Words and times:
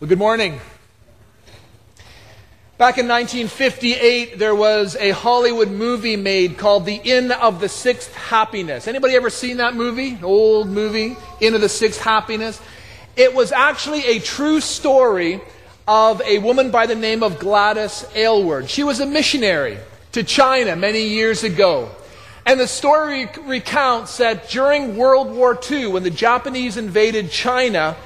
Well, 0.00 0.06
good 0.06 0.18
morning. 0.18 0.60
Back 2.76 2.98
in 2.98 3.08
1958, 3.08 4.38
there 4.38 4.54
was 4.54 4.94
a 4.94 5.10
Hollywood 5.10 5.72
movie 5.72 6.14
made 6.14 6.56
called 6.56 6.86
The 6.86 7.00
Inn 7.02 7.32
of 7.32 7.58
the 7.58 7.68
Sixth 7.68 8.14
Happiness. 8.14 8.86
Anybody 8.86 9.16
ever 9.16 9.28
seen 9.28 9.56
that 9.56 9.74
movie? 9.74 10.16
Old 10.22 10.68
movie, 10.68 11.16
Inn 11.40 11.56
of 11.56 11.62
the 11.62 11.68
Sixth 11.68 12.00
Happiness. 12.00 12.60
It 13.16 13.34
was 13.34 13.50
actually 13.50 14.06
a 14.06 14.20
true 14.20 14.60
story 14.60 15.40
of 15.88 16.22
a 16.22 16.38
woman 16.38 16.70
by 16.70 16.86
the 16.86 16.94
name 16.94 17.24
of 17.24 17.40
Gladys 17.40 18.06
Aylward. 18.14 18.70
She 18.70 18.84
was 18.84 19.00
a 19.00 19.06
missionary 19.06 19.78
to 20.12 20.22
China 20.22 20.76
many 20.76 21.08
years 21.08 21.42
ago. 21.42 21.90
And 22.46 22.60
the 22.60 22.68
story 22.68 23.28
recounts 23.40 24.18
that 24.18 24.48
during 24.48 24.96
World 24.96 25.32
War 25.32 25.58
II, 25.68 25.88
when 25.88 26.04
the 26.04 26.10
Japanese 26.10 26.76
invaded 26.76 27.32
China, 27.32 27.96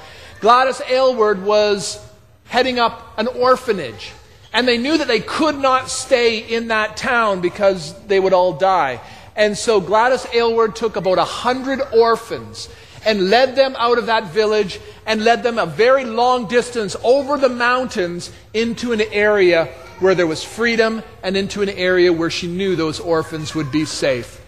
Gladys 0.43 0.81
Aylward 0.89 1.41
was 1.43 2.05
heading 2.47 2.77
up 2.77 3.17
an 3.17 3.27
orphanage. 3.27 4.11
And 4.51 4.67
they 4.67 4.77
knew 4.77 4.97
that 4.97 5.07
they 5.07 5.21
could 5.21 5.57
not 5.57 5.89
stay 5.89 6.39
in 6.39 6.67
that 6.67 6.97
town 6.97 7.39
because 7.39 7.93
they 8.07 8.19
would 8.19 8.33
all 8.33 8.51
die. 8.51 8.99
And 9.37 9.57
so 9.57 9.79
Gladys 9.79 10.27
Aylward 10.33 10.75
took 10.75 10.97
about 10.97 11.17
a 11.17 11.23
hundred 11.23 11.81
orphans 11.93 12.67
and 13.05 13.29
led 13.29 13.55
them 13.55 13.73
out 13.77 13.97
of 13.97 14.07
that 14.07 14.33
village 14.33 14.81
and 15.05 15.23
led 15.23 15.43
them 15.43 15.57
a 15.57 15.65
very 15.65 16.03
long 16.03 16.49
distance 16.49 16.97
over 17.05 17.37
the 17.37 17.47
mountains 17.47 18.29
into 18.53 18.91
an 18.91 18.99
area 18.99 19.67
where 19.99 20.13
there 20.13 20.27
was 20.27 20.43
freedom 20.43 21.03
and 21.23 21.37
into 21.37 21.61
an 21.61 21.69
area 21.69 22.11
where 22.11 22.29
she 22.29 22.47
knew 22.47 22.75
those 22.75 22.99
orphans 22.99 23.55
would 23.55 23.71
be 23.71 23.85
safe. 23.85 24.41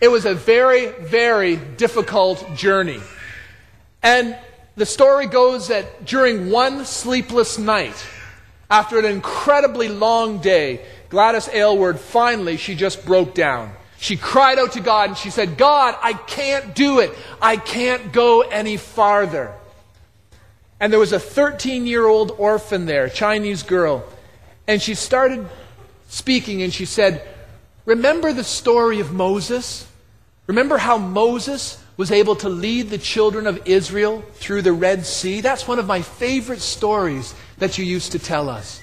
It 0.00 0.06
was 0.06 0.24
a 0.24 0.34
very, 0.34 0.92
very 1.00 1.56
difficult 1.56 2.54
journey. 2.54 3.00
And 4.04 4.38
the 4.76 4.86
story 4.86 5.26
goes 5.26 5.68
that 5.68 6.04
during 6.04 6.50
one 6.50 6.84
sleepless 6.84 7.58
night, 7.58 8.06
after 8.70 8.98
an 8.98 9.04
incredibly 9.04 9.88
long 9.88 10.38
day, 10.38 10.80
Gladys 11.10 11.48
Aylward 11.48 11.98
finally, 11.98 12.56
she 12.56 12.74
just 12.74 13.04
broke 13.04 13.34
down. 13.34 13.72
She 13.98 14.16
cried 14.16 14.58
out 14.58 14.72
to 14.72 14.80
God 14.80 15.10
and 15.10 15.18
she 15.18 15.30
said, 15.30 15.58
God, 15.58 15.94
I 16.02 16.14
can't 16.14 16.74
do 16.74 17.00
it. 17.00 17.12
I 17.40 17.56
can't 17.56 18.12
go 18.12 18.40
any 18.40 18.76
farther. 18.76 19.54
And 20.80 20.92
there 20.92 20.98
was 20.98 21.12
a 21.12 21.20
13 21.20 21.86
year 21.86 22.06
old 22.06 22.32
orphan 22.38 22.86
there, 22.86 23.08
Chinese 23.08 23.62
girl. 23.62 24.04
And 24.66 24.80
she 24.80 24.94
started 24.94 25.46
speaking 26.08 26.62
and 26.62 26.72
she 26.72 26.86
said, 26.86 27.28
Remember 27.84 28.32
the 28.32 28.44
story 28.44 29.00
of 29.00 29.12
Moses? 29.12 29.86
Remember 30.46 30.78
how 30.78 30.98
Moses 30.98 31.81
was 31.96 32.10
able 32.10 32.36
to 32.36 32.48
lead 32.48 32.90
the 32.90 32.98
children 32.98 33.46
of 33.46 33.66
Israel 33.66 34.22
through 34.34 34.62
the 34.62 34.72
Red 34.72 35.04
Sea. 35.04 35.40
That's 35.40 35.68
one 35.68 35.78
of 35.78 35.86
my 35.86 36.02
favorite 36.02 36.60
stories 36.60 37.34
that 37.58 37.78
you 37.78 37.84
used 37.84 38.12
to 38.12 38.18
tell 38.18 38.48
us. 38.48 38.80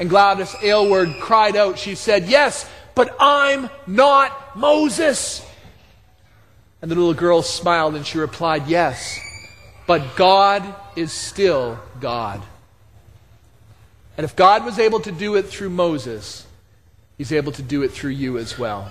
And 0.00 0.08
Gladys 0.08 0.54
Aylward 0.62 1.20
cried 1.20 1.56
out, 1.56 1.78
she 1.78 1.94
said, 1.94 2.26
Yes, 2.26 2.68
but 2.94 3.14
I'm 3.20 3.68
not 3.86 4.56
Moses. 4.56 5.44
And 6.80 6.90
the 6.90 6.94
little 6.94 7.14
girl 7.14 7.42
smiled 7.42 7.96
and 7.96 8.06
she 8.06 8.18
replied, 8.18 8.68
Yes, 8.68 9.18
but 9.86 10.16
God 10.16 10.62
is 10.96 11.12
still 11.12 11.78
God. 12.00 12.42
And 14.16 14.24
if 14.24 14.34
God 14.34 14.64
was 14.64 14.78
able 14.78 15.00
to 15.00 15.12
do 15.12 15.36
it 15.36 15.46
through 15.46 15.70
Moses, 15.70 16.46
He's 17.16 17.32
able 17.32 17.52
to 17.52 17.62
do 17.62 17.82
it 17.82 17.92
through 17.92 18.12
you 18.12 18.38
as 18.38 18.58
well. 18.58 18.90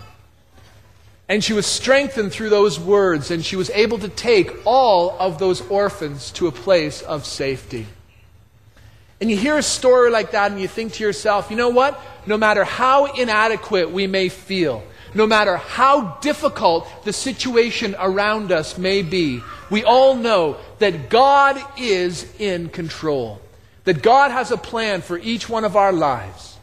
And 1.30 1.44
she 1.44 1.54
was 1.54 1.66
strengthened 1.66 2.32
through 2.32 2.50
those 2.50 2.80
words, 2.80 3.32
and 3.32 3.44
she 3.44 3.58
was 3.58 3.70
able 3.72 4.00
to 4.00 4.08
take 4.08 4.66
all 4.66 5.18
of 5.20 5.40
those 5.40 5.62
orphans 5.70 6.32
to 6.34 6.48
a 6.48 6.52
place 6.52 7.02
of 7.02 7.26
safety. 7.26 7.86
And 9.20 9.30
you 9.30 9.36
hear 9.36 9.58
a 9.58 9.64
story 9.64 10.10
like 10.10 10.32
that, 10.32 10.52
and 10.52 10.62
you 10.62 10.68
think 10.68 10.94
to 10.94 11.04
yourself, 11.04 11.50
you 11.50 11.58
know 11.58 11.70
what? 11.70 12.00
No 12.26 12.38
matter 12.38 12.64
how 12.64 13.06
inadequate 13.06 13.92
we 13.92 14.08
may 14.08 14.30
feel, 14.30 14.84
no 15.14 15.26
matter 15.26 15.58
how 15.58 16.18
difficult 16.22 16.88
the 17.04 17.12
situation 17.12 17.96
around 18.00 18.52
us 18.52 18.78
may 18.78 19.02
be, 19.02 19.42
we 19.70 19.84
all 19.84 20.16
know 20.16 20.58
that 20.80 21.10
God 21.10 21.60
is 21.78 22.26
in 22.40 22.70
control, 22.70 23.42
that 23.84 24.02
God 24.02 24.32
has 24.32 24.52
a 24.52 24.58
plan 24.58 25.02
for 25.02 25.18
each 25.18 25.50
one 25.50 25.66
of 25.66 25.76
our 25.76 25.92
lives. 25.92 26.58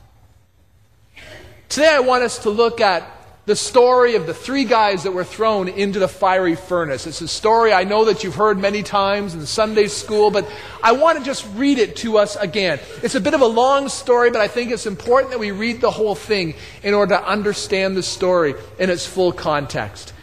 Today, 1.69 1.93
I 1.95 2.01
want 2.01 2.23
us 2.23 2.39
to 2.41 2.51
look 2.51 2.81
at 2.81 3.11
the 3.47 3.57
story 3.57 4.15
of 4.15 4.27
the 4.27 4.33
three 4.33 4.65
guys 4.65 5.03
that 5.03 5.13
were 5.13 5.25
thrown 5.25 5.69
into 5.69 5.99
the 5.99 6.09
fiery 6.09 6.57
furnace. 6.57 7.07
It's 7.07 7.21
a 7.21 7.29
story 7.29 7.75
I 7.75 7.85
know 7.85 8.07
that 8.07 8.25
you've 8.25 8.35
heard 8.35 8.59
many 8.59 8.83
times 8.83 9.35
in 9.35 9.45
Sunday 9.45 9.89
school, 9.89 10.31
but 10.31 10.49
I 10.83 10.93
want 10.93 11.19
to 11.19 11.25
just 11.25 11.47
read 11.55 11.79
it 11.79 11.97
to 11.97 12.17
us 12.17 12.37
again. 12.37 12.81
It's 13.03 13.15
a 13.15 13.21
bit 13.21 13.35
of 13.35 13.43
a 13.43 13.47
long 13.47 13.91
story, 13.91 14.31
but 14.31 14.41
I 14.41 14.49
think 14.49 14.71
it's 14.71 14.87
important 14.87 15.33
that 15.33 15.39
we 15.39 15.51
read 15.51 15.83
the 15.83 15.91
whole 15.91 16.15
thing 16.15 16.55
in 16.83 16.95
order 16.95 17.17
to 17.17 17.27
understand 17.27 17.97
the 17.97 18.03
story 18.03 18.55
in 18.79 18.89
its 18.89 19.07
full 19.07 19.33
context. 19.33 20.15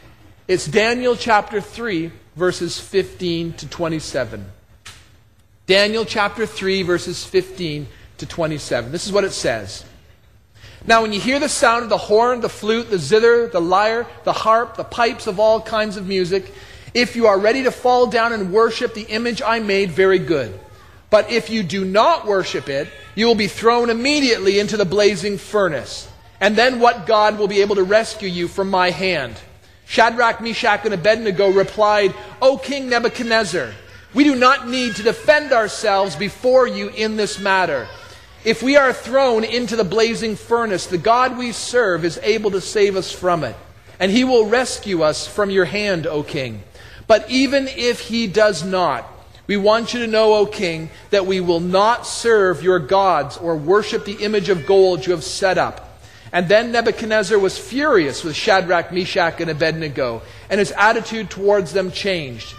It's 0.48 0.66
Daniel 0.66 1.16
chapter 1.16 1.62
3, 1.62 2.12
verses 2.36 2.80
15 2.80 3.53
to 3.53 3.68
27. 3.68 4.46
Daniel 5.68 6.06
chapter 6.06 6.48
3, 6.48 6.82
verses 6.82 7.24
15 7.24 7.86
to 8.18 8.26
27. 8.26 8.92
This 8.92 9.06
is 9.06 9.12
what 9.12 9.24
it 9.24 9.32
says. 9.32 9.86
Now, 10.88 11.03
when 11.03 11.14
you 11.14 11.19
hear 11.19 11.40
the 11.40 11.47
sound 11.47 11.84
of 11.84 11.90
the 11.90 11.97
horn, 11.97 12.42
the 12.42 12.50
flute, 12.50 12.90
the 12.90 12.97
zither, 12.97 13.47
the 13.47 13.62
lyre, 13.62 14.08
the 14.24 14.34
harp, 14.34 14.78
the 14.78 14.84
pipes 14.84 15.28
of 15.28 15.40
all 15.40 15.62
kinds 15.62 15.96
of 15.96 16.08
music, 16.08 16.52
if 16.94 17.16
you 17.16 17.28
are 17.28 17.40
ready 17.40 17.64
to 17.64 17.72
fall 17.72 18.08
down 18.08 18.34
and 18.34 18.52
worship 18.52 18.94
the 18.94 19.03
image 19.03 19.41
I 19.41 19.59
made, 19.59 19.91
very 19.91 20.20
good. 20.20 20.59
But 21.12 21.30
if 21.30 21.50
you 21.50 21.62
do 21.62 21.86
not 21.86 22.25
worship 22.25 22.68
it, 22.68 22.88
you 23.16 23.28
will 23.28 23.36
be 23.36 23.47
thrown 23.47 23.90
immediately 23.90 24.59
into 24.59 24.75
the 24.75 24.86
blazing 24.86 25.38
furnace. 25.38 26.09
And 26.40 26.56
then 26.56 26.80
what 26.80 27.06
God 27.06 27.38
will 27.38 27.47
be 27.47 27.62
able 27.62 27.75
to 27.75 27.84
rescue 27.84 28.30
you 28.30 28.47
from 28.47 28.70
my 28.70 28.90
hand? 28.90 29.36
Shadrach, 29.86 30.41
Meshach, 30.41 30.86
and 30.86 30.94
Abednego 30.94 31.52
replied, 31.52 32.16
O 32.41 32.58
King 32.58 32.90
Nebuchadnezzar, 32.90 33.72
we 34.14 34.24
do 34.24 34.36
not 34.36 34.68
need 34.68 34.96
to 34.96 35.03
defend 35.03 35.53
ourselves 35.53 36.16
before 36.16 36.66
you 36.66 36.90
in 36.90 37.18
this 37.18 37.40
matter. 37.40 37.88
If 38.44 38.63
we 38.63 38.75
are 38.75 38.91
thrown 38.91 39.44
into 39.44 39.75
the 39.75 39.84
blazing 39.84 40.35
furnace, 40.35 40.88
the 40.88 40.97
God 40.97 41.38
we 41.38 41.52
serve 41.52 42.03
is 42.03 42.19
able 42.24 42.50
to 42.52 42.62
save 42.62 42.96
us 42.96 43.12
from 43.12 43.44
it, 43.44 43.56
and 44.00 44.12
he 44.12 44.24
will 44.24 44.47
rescue 44.47 45.03
us 45.03 45.28
from 45.28 45.52
your 45.52 45.66
hand, 45.66 46.07
O 46.07 46.24
king. 46.24 46.63
But 47.06 47.29
even 47.29 47.68
if 47.68 48.00
he 48.00 48.25
does 48.25 48.63
not, 48.63 49.06
we 49.46 49.57
want 49.57 49.94
you 49.94 50.00
to 50.00 50.07
know, 50.07 50.34
O 50.34 50.47
king, 50.47 50.90
that 51.12 51.28
we 51.28 51.40
will 51.40 51.59
not 51.59 52.07
serve 52.07 52.63
your 52.63 52.79
gods 52.79 53.38
or 53.38 53.56
worship 53.56 54.06
the 54.06 54.24
image 54.24 54.50
of 54.50 54.66
gold 54.66 55.06
you 55.06 55.12
have 55.12 55.23
set 55.23 55.59
up. 55.59 56.02
And 56.31 56.47
then 56.47 56.72
Nebuchadnezzar 56.72 57.38
was 57.38 57.59
furious 57.59 58.23
with 58.23 58.35
Shadrach, 58.35 58.91
Meshach, 58.91 59.40
and 59.40 59.52
Abednego, 59.52 60.23
and 60.50 60.58
his 60.58 60.72
attitude 60.72 61.29
towards 61.29 61.73
them 61.73 61.91
changed. 61.91 62.56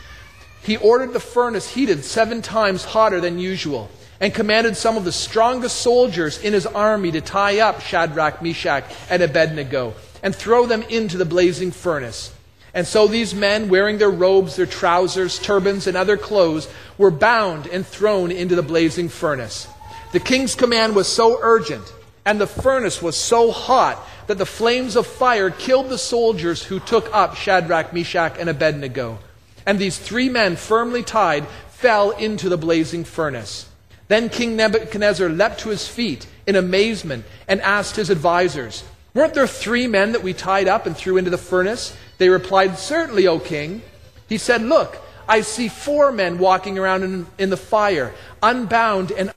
He 0.62 0.76
ordered 0.76 1.12
the 1.12 1.18
furnace 1.18 1.70
heated 1.70 2.04
seven 2.04 2.40
times 2.40 2.84
hotter 2.84 3.20
than 3.20 3.40
usual 3.40 3.90
and 4.22 4.32
commanded 4.32 4.76
some 4.76 4.96
of 4.96 5.04
the 5.04 5.10
strongest 5.10 5.78
soldiers 5.78 6.38
in 6.38 6.52
his 6.52 6.64
army 6.64 7.10
to 7.10 7.20
tie 7.20 7.58
up 7.58 7.80
Shadrach, 7.80 8.40
Meshach, 8.40 8.84
and 9.10 9.20
Abednego 9.20 9.94
and 10.22 10.32
throw 10.32 10.64
them 10.64 10.82
into 10.82 11.18
the 11.18 11.24
blazing 11.24 11.72
furnace. 11.72 12.32
And 12.72 12.86
so 12.86 13.08
these 13.08 13.34
men, 13.34 13.68
wearing 13.68 13.98
their 13.98 14.12
robes, 14.12 14.54
their 14.54 14.64
trousers, 14.64 15.40
turbans, 15.40 15.88
and 15.88 15.96
other 15.96 16.16
clothes, 16.16 16.68
were 16.96 17.10
bound 17.10 17.66
and 17.66 17.84
thrown 17.84 18.30
into 18.30 18.54
the 18.54 18.62
blazing 18.62 19.08
furnace. 19.08 19.66
The 20.12 20.20
king's 20.20 20.54
command 20.54 20.94
was 20.94 21.08
so 21.08 21.40
urgent, 21.42 21.92
and 22.24 22.40
the 22.40 22.46
furnace 22.46 23.02
was 23.02 23.16
so 23.16 23.50
hot, 23.50 23.98
that 24.28 24.38
the 24.38 24.46
flames 24.46 24.94
of 24.94 25.04
fire 25.04 25.50
killed 25.50 25.88
the 25.88 25.98
soldiers 25.98 26.62
who 26.62 26.78
took 26.78 27.12
up 27.12 27.34
Shadrach, 27.34 27.92
Meshach, 27.92 28.36
and 28.38 28.48
Abednego. 28.48 29.18
And 29.66 29.80
these 29.80 29.98
three 29.98 30.28
men, 30.28 30.54
firmly 30.54 31.02
tied, 31.02 31.48
fell 31.70 32.12
into 32.12 32.48
the 32.48 32.56
blazing 32.56 33.02
furnace. 33.02 33.68
Then 34.08 34.28
King 34.28 34.56
Nebuchadnezzar 34.56 35.28
leapt 35.28 35.60
to 35.60 35.70
his 35.70 35.88
feet 35.88 36.26
in 36.46 36.56
amazement 36.56 37.24
and 37.48 37.60
asked 37.62 37.96
his 37.96 38.10
advisers, 38.10 38.84
Weren't 39.14 39.34
there 39.34 39.46
three 39.46 39.86
men 39.86 40.12
that 40.12 40.22
we 40.22 40.32
tied 40.32 40.68
up 40.68 40.86
and 40.86 40.96
threw 40.96 41.16
into 41.16 41.30
the 41.30 41.38
furnace? 41.38 41.96
They 42.18 42.28
replied, 42.28 42.78
Certainly, 42.78 43.26
O 43.26 43.38
king. 43.38 43.82
He 44.28 44.38
said, 44.38 44.62
Look, 44.62 44.98
I 45.28 45.40
see 45.42 45.68
four 45.68 46.12
men 46.12 46.38
walking 46.38 46.78
around 46.78 47.04
in, 47.04 47.26
in 47.38 47.50
the 47.50 47.56
fire, 47.56 48.14
unbound 48.42 49.12
and 49.12 49.32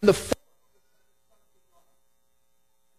the 0.00 0.16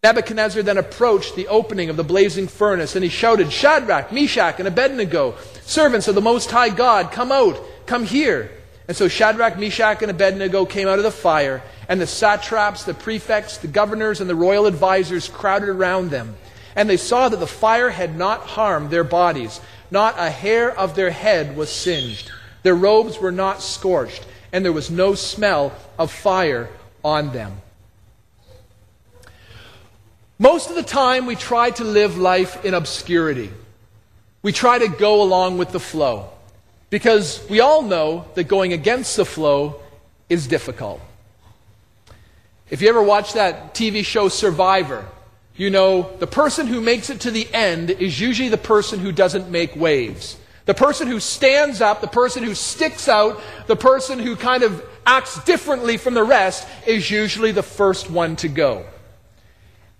Nebuchadnezzar 0.02 0.62
then 0.62 0.76
approached 0.76 1.34
the 1.34 1.48
opening 1.48 1.88
of 1.88 1.96
the 1.96 2.04
blazing 2.04 2.46
furnace 2.46 2.94
and 2.94 3.02
he 3.02 3.08
shouted, 3.08 3.50
Shadrach, 3.50 4.12
Meshach, 4.12 4.58
and 4.58 4.68
Abednego, 4.68 5.34
servants 5.62 6.08
of 6.08 6.14
the 6.14 6.20
Most 6.20 6.50
High 6.50 6.68
God, 6.68 7.10
come 7.10 7.32
out, 7.32 7.58
come 7.86 8.04
here. 8.04 8.50
And 8.86 8.96
so 8.96 9.08
Shadrach, 9.08 9.58
Meshach, 9.58 10.02
and 10.02 10.10
Abednego 10.10 10.66
came 10.66 10.88
out 10.88 10.98
of 10.98 11.04
the 11.04 11.10
fire, 11.10 11.62
and 11.88 12.00
the 12.00 12.06
satraps, 12.06 12.84
the 12.84 12.94
prefects, 12.94 13.58
the 13.58 13.68
governors, 13.68 14.20
and 14.20 14.28
the 14.28 14.34
royal 14.34 14.66
advisers 14.66 15.28
crowded 15.28 15.70
around 15.70 16.10
them. 16.10 16.36
And 16.76 16.88
they 16.90 16.96
saw 16.96 17.28
that 17.28 17.40
the 17.40 17.46
fire 17.46 17.88
had 17.88 18.16
not 18.16 18.40
harmed 18.40 18.90
their 18.90 19.04
bodies, 19.04 19.60
not 19.90 20.16
a 20.18 20.28
hair 20.28 20.76
of 20.76 20.94
their 20.94 21.10
head 21.10 21.56
was 21.56 21.70
singed. 21.70 22.30
Their 22.62 22.74
robes 22.74 23.18
were 23.18 23.32
not 23.32 23.62
scorched, 23.62 24.26
and 24.52 24.64
there 24.64 24.72
was 24.72 24.90
no 24.90 25.14
smell 25.14 25.72
of 25.98 26.10
fire 26.10 26.68
on 27.02 27.32
them. 27.32 27.60
Most 30.38 30.68
of 30.68 30.76
the 30.76 30.82
time, 30.82 31.26
we 31.26 31.36
try 31.36 31.70
to 31.70 31.84
live 31.84 32.18
life 32.18 32.64
in 32.64 32.74
obscurity. 32.74 33.50
We 34.42 34.52
try 34.52 34.78
to 34.78 34.88
go 34.88 35.22
along 35.22 35.56
with 35.56 35.70
the 35.72 35.80
flow. 35.80 36.33
Because 36.94 37.44
we 37.50 37.58
all 37.58 37.82
know 37.82 38.24
that 38.36 38.44
going 38.44 38.72
against 38.72 39.16
the 39.16 39.24
flow 39.24 39.80
is 40.28 40.46
difficult. 40.46 41.00
If 42.70 42.82
you 42.82 42.88
ever 42.88 43.02
watch 43.02 43.32
that 43.32 43.74
TV 43.74 44.04
show 44.04 44.28
Survivor, 44.28 45.04
you 45.56 45.70
know 45.70 46.08
the 46.20 46.28
person 46.28 46.68
who 46.68 46.80
makes 46.80 47.10
it 47.10 47.22
to 47.22 47.32
the 47.32 47.52
end 47.52 47.90
is 47.90 48.20
usually 48.20 48.48
the 48.48 48.56
person 48.56 49.00
who 49.00 49.10
doesn't 49.10 49.50
make 49.50 49.74
waves. 49.74 50.36
The 50.66 50.74
person 50.74 51.08
who 51.08 51.18
stands 51.18 51.80
up, 51.80 52.00
the 52.00 52.06
person 52.06 52.44
who 52.44 52.54
sticks 52.54 53.08
out, 53.08 53.42
the 53.66 53.74
person 53.74 54.20
who 54.20 54.36
kind 54.36 54.62
of 54.62 54.80
acts 55.04 55.42
differently 55.42 55.96
from 55.96 56.14
the 56.14 56.22
rest 56.22 56.64
is 56.86 57.10
usually 57.10 57.50
the 57.50 57.64
first 57.64 58.08
one 58.08 58.36
to 58.36 58.46
go. 58.46 58.86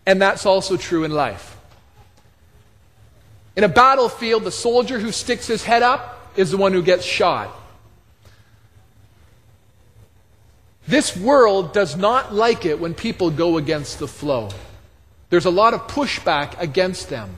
And 0.07 0.23
that's 0.23 0.47
also 0.47 0.77
true 0.77 1.03
in 1.03 1.11
life. 1.11 1.57
In 3.57 3.65
a 3.65 3.69
battlefield, 3.69 4.45
the 4.45 4.53
soldier 4.53 5.01
who 5.01 5.11
sticks 5.11 5.49
his 5.49 5.65
head 5.65 5.83
up 5.83 6.14
is 6.37 6.51
the 6.51 6.57
one 6.57 6.73
who 6.73 6.83
gets 6.83 7.05
shot. 7.05 7.55
This 10.87 11.17
world 11.17 11.73
does 11.73 11.97
not 11.97 12.35
like 12.35 12.67
it 12.67 12.79
when 12.79 12.95
people 12.95 13.31
go 13.31 13.57
against 13.57 13.99
the 13.99 14.09
flow. 14.09 14.51
There's 15.31 15.47
a 15.47 15.51
lot 15.51 15.75
of 15.75 15.89
pushback 15.89 16.61
against 16.61 17.09
them. 17.09 17.37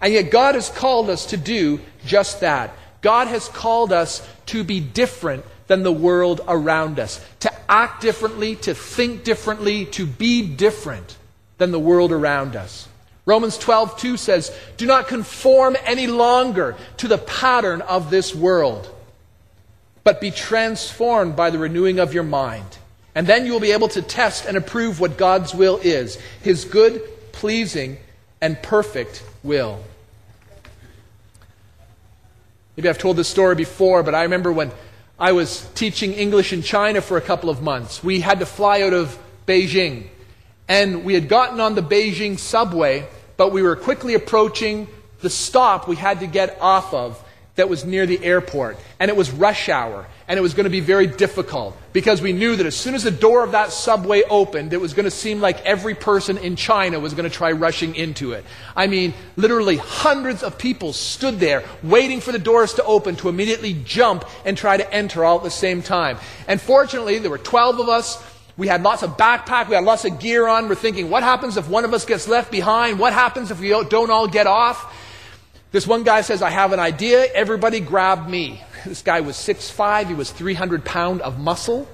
And 0.00 0.12
yet, 0.12 0.30
God 0.30 0.54
has 0.56 0.68
called 0.68 1.08
us 1.08 1.26
to 1.26 1.36
do 1.36 1.80
just 2.04 2.40
that. 2.40 2.74
God 3.00 3.28
has 3.28 3.48
called 3.48 3.92
us 3.92 4.26
to 4.46 4.64
be 4.64 4.80
different 4.80 5.44
than 5.68 5.82
the 5.82 5.92
world 5.92 6.40
around 6.46 6.98
us, 6.98 7.24
to 7.40 7.52
act 7.68 8.02
differently, 8.02 8.56
to 8.56 8.74
think 8.74 9.24
differently, 9.24 9.86
to 9.86 10.06
be 10.06 10.46
different 10.46 11.16
than 11.58 11.70
the 11.70 11.78
world 11.78 12.12
around 12.12 12.56
us. 12.56 12.88
Romans 13.26 13.58
12:2 13.58 14.16
says, 14.16 14.52
"Do 14.76 14.86
not 14.86 15.08
conform 15.08 15.76
any 15.84 16.06
longer 16.06 16.76
to 16.98 17.08
the 17.08 17.18
pattern 17.18 17.82
of 17.82 18.08
this 18.08 18.32
world, 18.32 18.88
but 20.04 20.20
be 20.20 20.30
transformed 20.30 21.34
by 21.34 21.50
the 21.50 21.58
renewing 21.58 21.98
of 21.98 22.14
your 22.14 22.22
mind. 22.22 22.78
And 23.16 23.26
then 23.26 23.44
you 23.44 23.52
will 23.52 23.60
be 23.60 23.72
able 23.72 23.88
to 23.88 24.02
test 24.02 24.46
and 24.46 24.56
approve 24.56 25.00
what 25.00 25.16
God's 25.16 25.54
will 25.54 25.80
is, 25.82 26.18
his 26.40 26.64
good, 26.64 27.02
pleasing, 27.32 27.98
and 28.40 28.62
perfect 28.62 29.24
will." 29.42 29.80
Maybe 32.76 32.88
I've 32.88 32.98
told 32.98 33.16
this 33.16 33.28
story 33.28 33.56
before, 33.56 34.04
but 34.04 34.14
I 34.14 34.22
remember 34.22 34.52
when 34.52 34.70
I 35.18 35.32
was 35.32 35.66
teaching 35.74 36.12
English 36.12 36.52
in 36.52 36.62
China 36.62 37.00
for 37.00 37.16
a 37.16 37.22
couple 37.22 37.50
of 37.50 37.60
months. 37.60 38.04
We 38.04 38.20
had 38.20 38.38
to 38.38 38.46
fly 38.46 38.82
out 38.82 38.92
of 38.92 39.18
Beijing 39.48 40.04
and 40.68 41.04
we 41.04 41.14
had 41.14 41.28
gotten 41.28 41.60
on 41.60 41.74
the 41.74 41.82
Beijing 41.82 42.38
subway, 42.38 43.06
but 43.36 43.52
we 43.52 43.62
were 43.62 43.76
quickly 43.76 44.14
approaching 44.14 44.88
the 45.20 45.30
stop 45.30 45.88
we 45.88 45.96
had 45.96 46.20
to 46.20 46.26
get 46.26 46.58
off 46.60 46.92
of 46.92 47.22
that 47.56 47.68
was 47.68 47.84
near 47.84 48.06
the 48.06 48.22
airport. 48.22 48.78
And 49.00 49.10
it 49.10 49.16
was 49.16 49.30
rush 49.30 49.68
hour. 49.68 50.06
And 50.28 50.38
it 50.38 50.42
was 50.42 50.54
going 50.54 50.64
to 50.64 50.70
be 50.70 50.80
very 50.80 51.06
difficult 51.06 51.76
because 51.92 52.20
we 52.20 52.32
knew 52.32 52.56
that 52.56 52.66
as 52.66 52.76
soon 52.76 52.94
as 52.94 53.04
the 53.04 53.10
door 53.10 53.44
of 53.44 53.52
that 53.52 53.72
subway 53.72 54.22
opened, 54.24 54.72
it 54.72 54.80
was 54.80 54.92
going 54.92 55.04
to 55.04 55.10
seem 55.10 55.40
like 55.40 55.64
every 55.64 55.94
person 55.94 56.36
in 56.38 56.56
China 56.56 57.00
was 57.00 57.14
going 57.14 57.28
to 57.28 57.34
try 57.34 57.52
rushing 57.52 57.94
into 57.94 58.32
it. 58.32 58.44
I 58.74 58.88
mean, 58.88 59.14
literally 59.36 59.76
hundreds 59.76 60.42
of 60.42 60.58
people 60.58 60.92
stood 60.92 61.38
there 61.38 61.64
waiting 61.82 62.20
for 62.20 62.32
the 62.32 62.38
doors 62.38 62.74
to 62.74 62.84
open 62.84 63.16
to 63.16 63.28
immediately 63.28 63.74
jump 63.84 64.24
and 64.44 64.56
try 64.56 64.76
to 64.76 64.92
enter 64.92 65.24
all 65.24 65.38
at 65.38 65.44
the 65.44 65.50
same 65.50 65.80
time. 65.80 66.18
And 66.48 66.60
fortunately, 66.60 67.18
there 67.18 67.30
were 67.30 67.38
12 67.38 67.80
of 67.80 67.88
us. 67.88 68.22
We 68.56 68.68
had 68.68 68.82
lots 68.82 69.02
of 69.02 69.16
backpack. 69.16 69.68
We 69.68 69.74
had 69.74 69.84
lots 69.84 70.04
of 70.04 70.18
gear 70.18 70.46
on. 70.46 70.68
We're 70.68 70.74
thinking, 70.76 71.10
what 71.10 71.22
happens 71.22 71.56
if 71.56 71.68
one 71.68 71.84
of 71.84 71.92
us 71.92 72.04
gets 72.04 72.26
left 72.26 72.50
behind? 72.50 72.98
What 72.98 73.12
happens 73.12 73.50
if 73.50 73.60
we 73.60 73.68
don't 73.68 74.10
all 74.10 74.26
get 74.26 74.46
off? 74.46 74.94
This 75.72 75.86
one 75.86 76.04
guy 76.04 76.22
says, 76.22 76.40
I 76.40 76.50
have 76.50 76.72
an 76.72 76.80
idea. 76.80 77.26
Everybody 77.34 77.80
grab 77.80 78.28
me. 78.28 78.62
This 78.86 79.02
guy 79.02 79.20
was 79.20 79.34
6'5. 79.34 80.06
He 80.06 80.14
was 80.14 80.30
300 80.30 80.84
pound 80.84 81.20
of 81.20 81.40
muscle. 81.40 81.88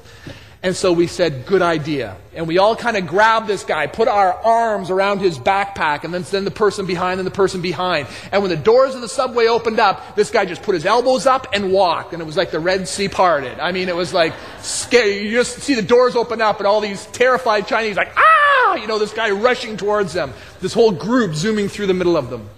And 0.65 0.77
so 0.77 0.93
we 0.93 1.09
said, 1.09 1.45
good 1.47 1.61
idea. 1.61 2.17
And 2.35 2.47
we 2.47 2.59
all 2.59 2.77
kind 2.77 2.97
of 2.97 3.09
grabbed 3.09 3.49
this 3.49 3.65
guy, 3.65 3.89
put 3.89 4.07
our 4.07 4.33
arms 4.33 4.91
around 4.91 5.19
his 5.19 5.37
backpack, 5.37 6.05
and 6.05 6.15
then, 6.15 6.23
then 6.31 6.45
the 6.45 6.53
person 6.53 6.87
behind 6.87 7.19
and 7.19 7.27
the 7.27 7.33
person 7.33 7.61
behind. 7.61 8.07
And 8.31 8.43
when 8.43 8.51
the 8.51 8.57
doors 8.57 8.95
of 8.95 9.01
the 9.01 9.09
subway 9.09 9.49
opened 9.49 9.81
up, 9.81 10.15
this 10.15 10.31
guy 10.31 10.45
just 10.45 10.63
put 10.63 10.75
his 10.77 10.87
elbows 10.87 11.27
up 11.27 11.49
and 11.53 11.73
walked. 11.73 12.13
And 12.13 12.23
it 12.23 12.25
was 12.25 12.37
like 12.37 12.53
the 12.53 12.61
Red 12.61 12.87
Sea 12.87 13.09
parted. 13.09 13.59
I 13.59 13.73
mean, 13.73 13.89
it 13.89 13.97
was 13.97 14.15
like 14.15 14.35
scary. 14.61 15.27
You 15.27 15.33
just 15.33 15.59
see 15.59 15.75
the 15.75 15.83
doors 15.83 16.15
open 16.15 16.41
up 16.41 16.59
and 16.59 16.67
all 16.67 16.81
these 16.81 17.07
terrified 17.07 17.67
Chinese 17.67 17.97
like, 17.97 18.13
ah! 18.17 18.77
You 18.77 18.87
know, 18.87 19.01
this 19.01 19.13
guy 19.13 19.33
rushing 19.33 19.77
towards 19.77 20.13
them. 20.13 20.33
This 20.61 20.73
whole 20.73 20.93
group 20.93 21.35
zooming 21.35 21.69
through 21.69 21.89
the 21.89 21.95
middle 21.95 22.17
of 22.17 22.31
them. 22.31 22.49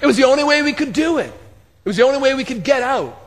It 0.00 0.06
was 0.06 0.16
the 0.16 0.24
only 0.24 0.44
way 0.44 0.62
we 0.62 0.72
could 0.72 0.94
do 0.94 1.18
it. 1.18 1.26
It 1.26 1.88
was 1.88 1.96
the 1.96 2.04
only 2.04 2.20
way 2.20 2.34
we 2.34 2.44
could 2.44 2.64
get 2.64 2.82
out. 2.82 3.21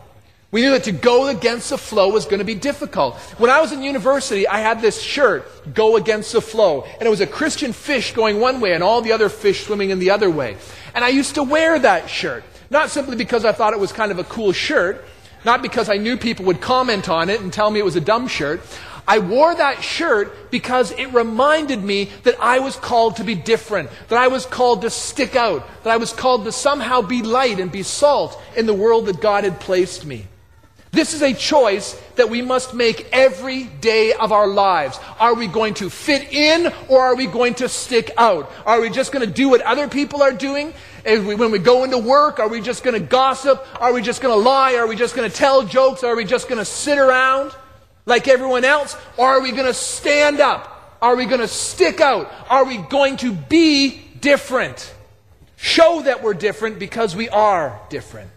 We 0.55 0.61
knew 0.61 0.71
that 0.71 0.85
to 0.85 0.93
go 0.93 1.27
against 1.27 1.71
the 1.71 1.77
flow 1.77 2.07
was 2.07 2.23
going 2.23 2.39
to 2.39 2.45
be 2.45 2.55
difficult. 2.55 3.17
When 3.39 3.51
I 3.51 3.59
was 3.59 3.73
in 3.73 3.83
university, 3.83 4.47
I 4.47 4.59
had 4.59 4.79
this 4.79 5.01
shirt, 5.01 5.45
Go 5.73 5.97
Against 5.97 6.31
the 6.31 6.39
Flow. 6.39 6.83
And 6.83 7.01
it 7.01 7.09
was 7.09 7.19
a 7.19 7.27
Christian 7.27 7.73
fish 7.73 8.13
going 8.13 8.39
one 8.39 8.61
way 8.61 8.71
and 8.71 8.81
all 8.81 9.01
the 9.01 9.11
other 9.11 9.27
fish 9.27 9.65
swimming 9.65 9.89
in 9.89 9.99
the 9.99 10.11
other 10.11 10.29
way. 10.29 10.55
And 10.93 11.03
I 11.03 11.09
used 11.09 11.35
to 11.35 11.43
wear 11.43 11.77
that 11.79 12.09
shirt. 12.09 12.45
Not 12.69 12.89
simply 12.89 13.17
because 13.17 13.43
I 13.43 13.51
thought 13.51 13.73
it 13.73 13.81
was 13.81 13.91
kind 13.91 14.13
of 14.13 14.19
a 14.19 14.23
cool 14.23 14.53
shirt, 14.53 15.03
not 15.43 15.61
because 15.61 15.89
I 15.89 15.97
knew 15.97 16.15
people 16.15 16.45
would 16.45 16.61
comment 16.61 17.09
on 17.09 17.29
it 17.29 17.41
and 17.41 17.51
tell 17.51 17.69
me 17.69 17.81
it 17.81 17.83
was 17.83 17.97
a 17.97 17.99
dumb 17.99 18.29
shirt. 18.29 18.61
I 19.05 19.19
wore 19.19 19.53
that 19.53 19.83
shirt 19.83 20.51
because 20.51 20.93
it 20.93 21.11
reminded 21.11 21.83
me 21.83 22.11
that 22.23 22.37
I 22.39 22.59
was 22.59 22.77
called 22.77 23.17
to 23.17 23.25
be 23.25 23.35
different, 23.35 23.89
that 24.07 24.19
I 24.19 24.29
was 24.29 24.45
called 24.45 24.83
to 24.83 24.89
stick 24.89 25.35
out, 25.35 25.67
that 25.83 25.91
I 25.91 25.97
was 25.97 26.13
called 26.13 26.45
to 26.45 26.53
somehow 26.53 27.01
be 27.01 27.23
light 27.23 27.59
and 27.59 27.69
be 27.69 27.83
salt 27.83 28.41
in 28.55 28.67
the 28.67 28.73
world 28.73 29.07
that 29.07 29.19
God 29.19 29.43
had 29.43 29.59
placed 29.59 30.05
me. 30.05 30.27
This 30.95 31.13
is 31.13 31.21
a 31.21 31.33
choice 31.33 32.01
that 32.15 32.29
we 32.29 32.41
must 32.41 32.73
make 32.73 33.09
every 33.11 33.65
day 33.65 34.13
of 34.13 34.31
our 34.31 34.47
lives. 34.47 34.97
Are 35.19 35.33
we 35.33 35.47
going 35.47 35.73
to 35.75 35.89
fit 35.89 36.31
in 36.31 36.71
or 36.87 37.01
are 37.01 37.15
we 37.17 37.27
going 37.27 37.55
to 37.55 37.67
stick 37.67 38.11
out? 38.15 38.49
Are 38.65 38.79
we 38.79 38.89
just 38.89 39.11
going 39.11 39.27
to 39.27 39.31
do 39.31 39.49
what 39.49 39.61
other 39.61 39.89
people 39.89 40.23
are 40.23 40.31
doing? 40.31 40.73
We, 41.05 41.35
when 41.35 41.51
we 41.51 41.59
go 41.59 41.83
into 41.83 41.97
work, 41.97 42.39
are 42.39 42.47
we 42.47 42.61
just 42.61 42.81
going 42.81 42.93
to 42.93 43.05
gossip? 43.05 43.67
Are 43.81 43.91
we 43.91 44.01
just 44.01 44.21
going 44.21 44.33
to 44.33 44.41
lie? 44.41 44.75
Are 44.75 44.87
we 44.87 44.95
just 44.95 45.17
going 45.17 45.29
to 45.29 45.35
tell 45.35 45.63
jokes? 45.63 46.01
Are 46.05 46.15
we 46.15 46.23
just 46.23 46.47
going 46.47 46.59
to 46.59 46.65
sit 46.65 46.97
around 46.97 47.53
like 48.05 48.29
everyone 48.29 48.63
else? 48.63 48.95
Or 49.17 49.27
are 49.27 49.41
we 49.41 49.51
going 49.51 49.67
to 49.67 49.73
stand 49.73 50.39
up? 50.39 50.97
Are 51.01 51.17
we 51.17 51.25
going 51.25 51.41
to 51.41 51.47
stick 51.49 51.99
out? 51.99 52.31
Are 52.49 52.63
we 52.63 52.77
going 52.77 53.17
to 53.17 53.33
be 53.33 54.01
different? 54.21 54.93
Show 55.57 56.03
that 56.03 56.23
we're 56.23 56.33
different 56.35 56.79
because 56.79 57.17
we 57.17 57.27
are 57.27 57.81
different. 57.89 58.31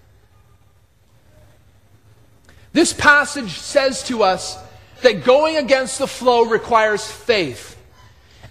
This 2.73 2.93
passage 2.93 3.51
says 3.59 4.03
to 4.05 4.23
us 4.23 4.59
that 5.03 5.25
going 5.25 5.57
against 5.57 5.99
the 5.99 6.07
flow 6.07 6.45
requires 6.45 7.09
faith. 7.11 7.77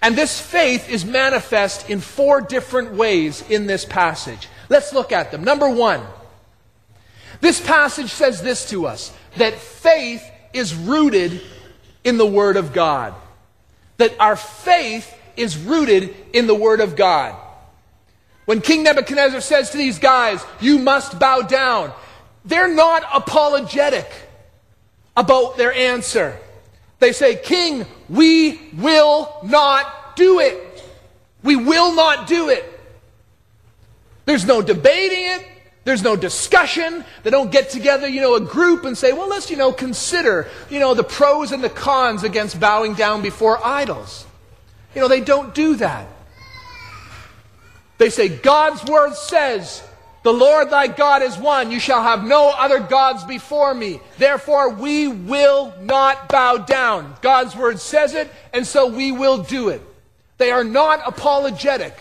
And 0.00 0.16
this 0.16 0.40
faith 0.40 0.88
is 0.88 1.04
manifest 1.04 1.90
in 1.90 2.00
four 2.00 2.40
different 2.40 2.94
ways 2.94 3.42
in 3.48 3.66
this 3.66 3.84
passage. 3.84 4.48
Let's 4.68 4.92
look 4.92 5.12
at 5.12 5.30
them. 5.30 5.44
Number 5.44 5.68
one, 5.68 6.02
this 7.40 7.60
passage 7.60 8.10
says 8.10 8.42
this 8.42 8.68
to 8.70 8.86
us 8.86 9.12
that 9.36 9.54
faith 9.54 10.24
is 10.52 10.74
rooted 10.74 11.40
in 12.04 12.16
the 12.16 12.26
Word 12.26 12.56
of 12.56 12.72
God. 12.72 13.14
That 13.98 14.14
our 14.20 14.36
faith 14.36 15.12
is 15.36 15.56
rooted 15.56 16.14
in 16.32 16.46
the 16.46 16.54
Word 16.54 16.80
of 16.80 16.96
God. 16.96 17.34
When 18.44 18.60
King 18.60 18.82
Nebuchadnezzar 18.82 19.40
says 19.40 19.70
to 19.70 19.76
these 19.76 19.98
guys, 19.98 20.44
You 20.60 20.78
must 20.78 21.18
bow 21.18 21.42
down, 21.42 21.92
they're 22.48 22.74
not 22.74 23.04
apologetic 23.14 24.10
about 25.16 25.56
their 25.56 25.72
answer. 25.72 26.38
They 26.98 27.12
say, 27.12 27.36
King, 27.36 27.86
we 28.08 28.60
will 28.76 29.38
not 29.44 30.16
do 30.16 30.40
it. 30.40 30.84
We 31.42 31.56
will 31.56 31.94
not 31.94 32.26
do 32.26 32.48
it. 32.48 32.64
There's 34.24 34.44
no 34.44 34.62
debating 34.62 35.24
it. 35.24 35.46
There's 35.84 36.02
no 36.02 36.16
discussion. 36.16 37.04
They 37.22 37.30
don't 37.30 37.50
get 37.50 37.70
together, 37.70 38.08
you 38.08 38.20
know, 38.20 38.34
a 38.34 38.40
group 38.40 38.84
and 38.84 38.98
say, 38.98 39.12
well, 39.12 39.28
let's, 39.28 39.50
you 39.50 39.56
know, 39.56 39.72
consider, 39.72 40.48
you 40.68 40.80
know, 40.80 40.94
the 40.94 41.04
pros 41.04 41.52
and 41.52 41.62
the 41.62 41.70
cons 41.70 42.24
against 42.24 42.60
bowing 42.60 42.94
down 42.94 43.22
before 43.22 43.64
idols. 43.64 44.26
You 44.94 45.00
know, 45.00 45.08
they 45.08 45.20
don't 45.20 45.54
do 45.54 45.76
that. 45.76 46.06
They 47.98 48.10
say, 48.10 48.28
God's 48.28 48.84
word 48.84 49.14
says, 49.14 49.82
the 50.22 50.32
Lord 50.32 50.70
thy 50.70 50.88
God 50.88 51.22
is 51.22 51.38
one. 51.38 51.70
You 51.70 51.78
shall 51.78 52.02
have 52.02 52.24
no 52.24 52.50
other 52.50 52.80
gods 52.80 53.24
before 53.24 53.72
me. 53.72 54.00
Therefore, 54.18 54.70
we 54.70 55.08
will 55.08 55.72
not 55.80 56.28
bow 56.28 56.58
down. 56.58 57.14
God's 57.22 57.54
word 57.54 57.78
says 57.78 58.14
it, 58.14 58.30
and 58.52 58.66
so 58.66 58.86
we 58.86 59.12
will 59.12 59.42
do 59.42 59.68
it. 59.68 59.82
They 60.38 60.50
are 60.50 60.64
not 60.64 61.00
apologetic 61.06 61.94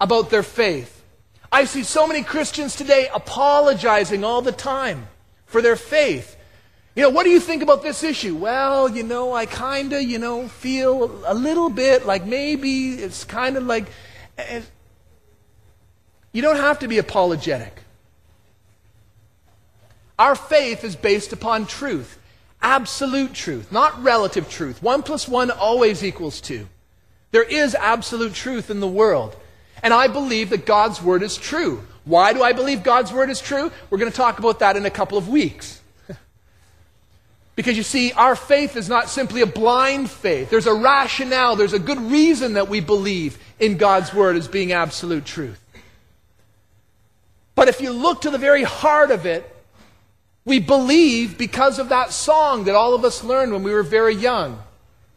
about 0.00 0.30
their 0.30 0.42
faith. 0.42 1.04
I 1.50 1.64
see 1.64 1.82
so 1.82 2.06
many 2.06 2.22
Christians 2.22 2.74
today 2.74 3.08
apologizing 3.14 4.24
all 4.24 4.40
the 4.40 4.52
time 4.52 5.08
for 5.44 5.60
their 5.60 5.76
faith. 5.76 6.36
You 6.96 7.02
know, 7.04 7.10
what 7.10 7.24
do 7.24 7.30
you 7.30 7.40
think 7.40 7.62
about 7.62 7.82
this 7.82 8.02
issue? 8.02 8.34
Well, 8.34 8.88
you 8.88 9.02
know, 9.02 9.34
I 9.34 9.46
kind 9.46 9.92
of, 9.92 10.02
you 10.02 10.18
know, 10.18 10.48
feel 10.48 11.22
a 11.26 11.34
little 11.34 11.70
bit 11.70 12.06
like 12.06 12.26
maybe 12.26 12.94
it's 12.94 13.24
kind 13.24 13.56
of 13.56 13.64
like. 13.64 13.86
Eh, 14.38 14.62
You 16.32 16.42
don't 16.42 16.56
have 16.56 16.78
to 16.80 16.88
be 16.88 16.98
apologetic. 16.98 17.82
Our 20.18 20.34
faith 20.34 20.84
is 20.84 20.96
based 20.96 21.32
upon 21.32 21.66
truth, 21.66 22.18
absolute 22.60 23.34
truth, 23.34 23.72
not 23.72 24.02
relative 24.02 24.48
truth. 24.48 24.82
One 24.82 25.02
plus 25.02 25.28
one 25.28 25.50
always 25.50 26.04
equals 26.04 26.40
two. 26.40 26.68
There 27.32 27.42
is 27.42 27.74
absolute 27.74 28.34
truth 28.34 28.70
in 28.70 28.80
the 28.80 28.88
world. 28.88 29.36
And 29.82 29.92
I 29.92 30.06
believe 30.06 30.50
that 30.50 30.64
God's 30.64 31.02
word 31.02 31.22
is 31.22 31.36
true. 31.36 31.82
Why 32.04 32.32
do 32.32 32.42
I 32.42 32.52
believe 32.52 32.82
God's 32.82 33.12
word 33.12 33.30
is 33.30 33.40
true? 33.40 33.72
We're 33.90 33.98
going 33.98 34.10
to 34.10 34.16
talk 34.16 34.38
about 34.38 34.60
that 34.60 34.76
in 34.76 34.86
a 34.86 34.90
couple 34.90 35.18
of 35.18 35.28
weeks. 35.28 35.80
because 37.56 37.76
you 37.76 37.82
see, 37.82 38.12
our 38.12 38.36
faith 38.36 38.76
is 38.76 38.88
not 38.88 39.08
simply 39.08 39.40
a 39.40 39.46
blind 39.46 40.10
faith. 40.10 40.50
There's 40.50 40.66
a 40.66 40.74
rationale, 40.74 41.56
there's 41.56 41.72
a 41.72 41.78
good 41.78 42.00
reason 42.00 42.54
that 42.54 42.68
we 42.68 42.80
believe 42.80 43.38
in 43.58 43.76
God's 43.76 44.12
word 44.14 44.36
as 44.36 44.46
being 44.46 44.72
absolute 44.72 45.24
truth. 45.24 45.58
But 47.62 47.68
if 47.68 47.80
you 47.80 47.92
look 47.92 48.22
to 48.22 48.30
the 48.30 48.38
very 48.38 48.64
heart 48.64 49.12
of 49.12 49.24
it, 49.24 49.48
we 50.44 50.58
believe 50.58 51.38
because 51.38 51.78
of 51.78 51.90
that 51.90 52.10
song 52.10 52.64
that 52.64 52.74
all 52.74 52.92
of 52.92 53.04
us 53.04 53.22
learned 53.22 53.52
when 53.52 53.62
we 53.62 53.72
were 53.72 53.84
very 53.84 54.16
young. 54.16 54.60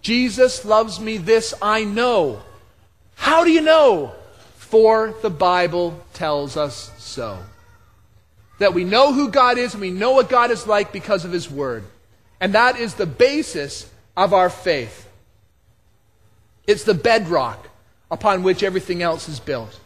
Jesus 0.03 0.63
loves 0.63 0.99
me, 0.99 1.17
this 1.17 1.55
I 1.59 1.85
know. 1.85 2.43
How 3.15 3.45
do 3.45 3.49
you 3.49 3.61
know? 3.61 4.13
For 4.57 5.15
the 5.23 5.31
Bible 5.31 5.99
tells 6.13 6.55
us 6.55 6.91
so. 6.99 7.39
That 8.59 8.75
we 8.75 8.83
know 8.83 9.11
who 9.11 9.31
God 9.31 9.57
is 9.57 9.73
and 9.73 9.81
we 9.81 9.89
know 9.89 10.11
what 10.11 10.29
God 10.29 10.51
is 10.51 10.67
like 10.67 10.93
because 10.93 11.25
of 11.25 11.31
His 11.31 11.49
Word. 11.49 11.83
And 12.39 12.53
that 12.53 12.79
is 12.79 12.93
the 12.93 13.07
basis 13.07 13.89
of 14.15 14.35
our 14.35 14.51
faith. 14.51 15.09
It's 16.67 16.83
the 16.83 16.93
bedrock 16.93 17.69
upon 18.11 18.43
which 18.43 18.61
everything 18.61 19.01
else 19.01 19.27
is 19.27 19.39
built. 19.39 19.79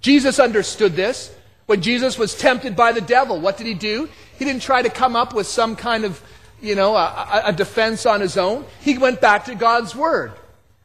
Jesus 0.00 0.40
understood 0.40 0.96
this. 0.96 1.30
When 1.72 1.80
Jesus 1.80 2.18
was 2.18 2.34
tempted 2.34 2.76
by 2.76 2.92
the 2.92 3.00
devil, 3.00 3.40
what 3.40 3.56
did 3.56 3.66
he 3.66 3.72
do? 3.72 4.06
He 4.38 4.44
didn't 4.44 4.60
try 4.60 4.82
to 4.82 4.90
come 4.90 5.16
up 5.16 5.32
with 5.32 5.46
some 5.46 5.74
kind 5.74 6.04
of, 6.04 6.20
you 6.60 6.74
know, 6.74 6.94
a, 6.94 7.44
a 7.46 7.52
defense 7.54 8.04
on 8.04 8.20
his 8.20 8.36
own. 8.36 8.66
He 8.82 8.98
went 8.98 9.22
back 9.22 9.46
to 9.46 9.54
God's 9.54 9.96
word. 9.96 10.32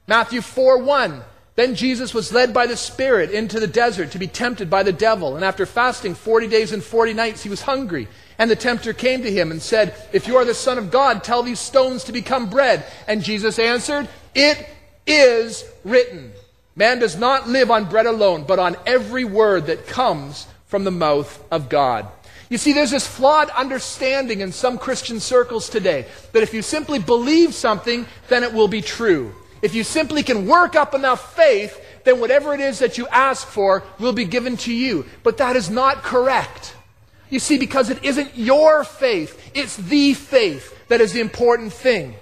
Matthew 0.08 0.40
4 0.40 0.82
1. 0.82 1.22
Then 1.56 1.76
Jesus 1.76 2.14
was 2.14 2.32
led 2.32 2.54
by 2.54 2.68
the 2.68 2.78
Spirit 2.78 3.32
into 3.32 3.60
the 3.60 3.68
desert 3.68 4.12
to 4.12 4.18
be 4.18 4.28
tempted 4.28 4.70
by 4.70 4.84
the 4.84 4.94
devil. 4.94 5.36
And 5.36 5.44
after 5.44 5.66
fasting 5.66 6.16
40 6.16 6.48
days 6.48 6.72
and 6.72 6.82
40 6.82 7.14
nights, 7.14 7.44
he 7.44 7.50
was 7.50 7.64
hungry. 7.64 8.08
And 8.40 8.50
the 8.50 8.56
tempter 8.56 8.94
came 8.94 9.24
to 9.24 9.30
him 9.30 9.52
and 9.52 9.62
said, 9.62 9.94
If 10.14 10.26
you 10.26 10.38
are 10.38 10.46
the 10.46 10.54
Son 10.54 10.78
of 10.78 10.90
God, 10.90 11.22
tell 11.22 11.44
these 11.44 11.60
stones 11.60 12.06
to 12.06 12.14
become 12.14 12.50
bread. 12.50 12.86
And 13.10 13.22
Jesus 13.22 13.60
answered, 13.60 14.08
It 14.34 14.66
is 15.06 15.70
written. 15.84 16.32
Man 16.78 17.00
does 17.00 17.18
not 17.18 17.50
live 17.50 17.72
on 17.72 17.90
bread 17.90 18.06
alone, 18.06 18.46
but 18.48 18.58
on 18.58 18.78
every 18.86 19.26
word 19.26 19.66
that 19.66 19.86
comes 19.86 20.48
from 20.68 20.84
the 20.84 20.92
mouth 20.92 21.44
of 21.52 21.70
God. 21.70 22.08
You 22.50 22.58
see, 22.58 22.72
there's 22.72 22.92
this 22.92 23.08
flawed 23.08 23.50
understanding 23.50 24.40
in 24.42 24.52
some 24.52 24.78
Christian 24.78 25.20
circles 25.20 25.70
today 25.70 26.06
that 26.32 26.44
if 26.44 26.54
you 26.54 26.62
simply 26.62 27.00
believe 27.00 27.54
something, 27.54 28.06
then 28.30 28.44
it 28.44 28.54
will 28.54 28.70
be 28.70 28.82
true. 28.82 29.34
If 29.62 29.74
you 29.76 29.84
simply 29.84 30.24
can 30.24 30.48
work 30.48 30.76
up 30.76 30.94
enough 30.94 31.36
faith, 31.36 31.82
then 32.04 32.20
whatever 32.20 32.54
it 32.54 32.60
is 32.62 32.80
that 32.80 32.98
you 32.98 33.08
ask 33.08 33.48
for 33.48 33.84
will 34.00 34.14
be 34.14 34.24
given 34.24 34.56
to 34.58 34.74
you. 34.74 35.06
But 35.24 35.38
that 35.38 35.56
is 35.56 35.70
not 35.70 36.04
correct. 36.04 36.76
You 37.30 37.40
see, 37.40 37.58
because 37.58 37.90
it 37.90 38.04
isn't 38.04 38.38
your 38.38 38.84
faith, 38.86 39.52
it's 39.54 39.76
the 39.76 40.14
faith 40.14 40.74
that 40.88 41.02
is 41.02 41.12
the 41.12 41.20
important 41.20 41.74
thing. 41.74 42.16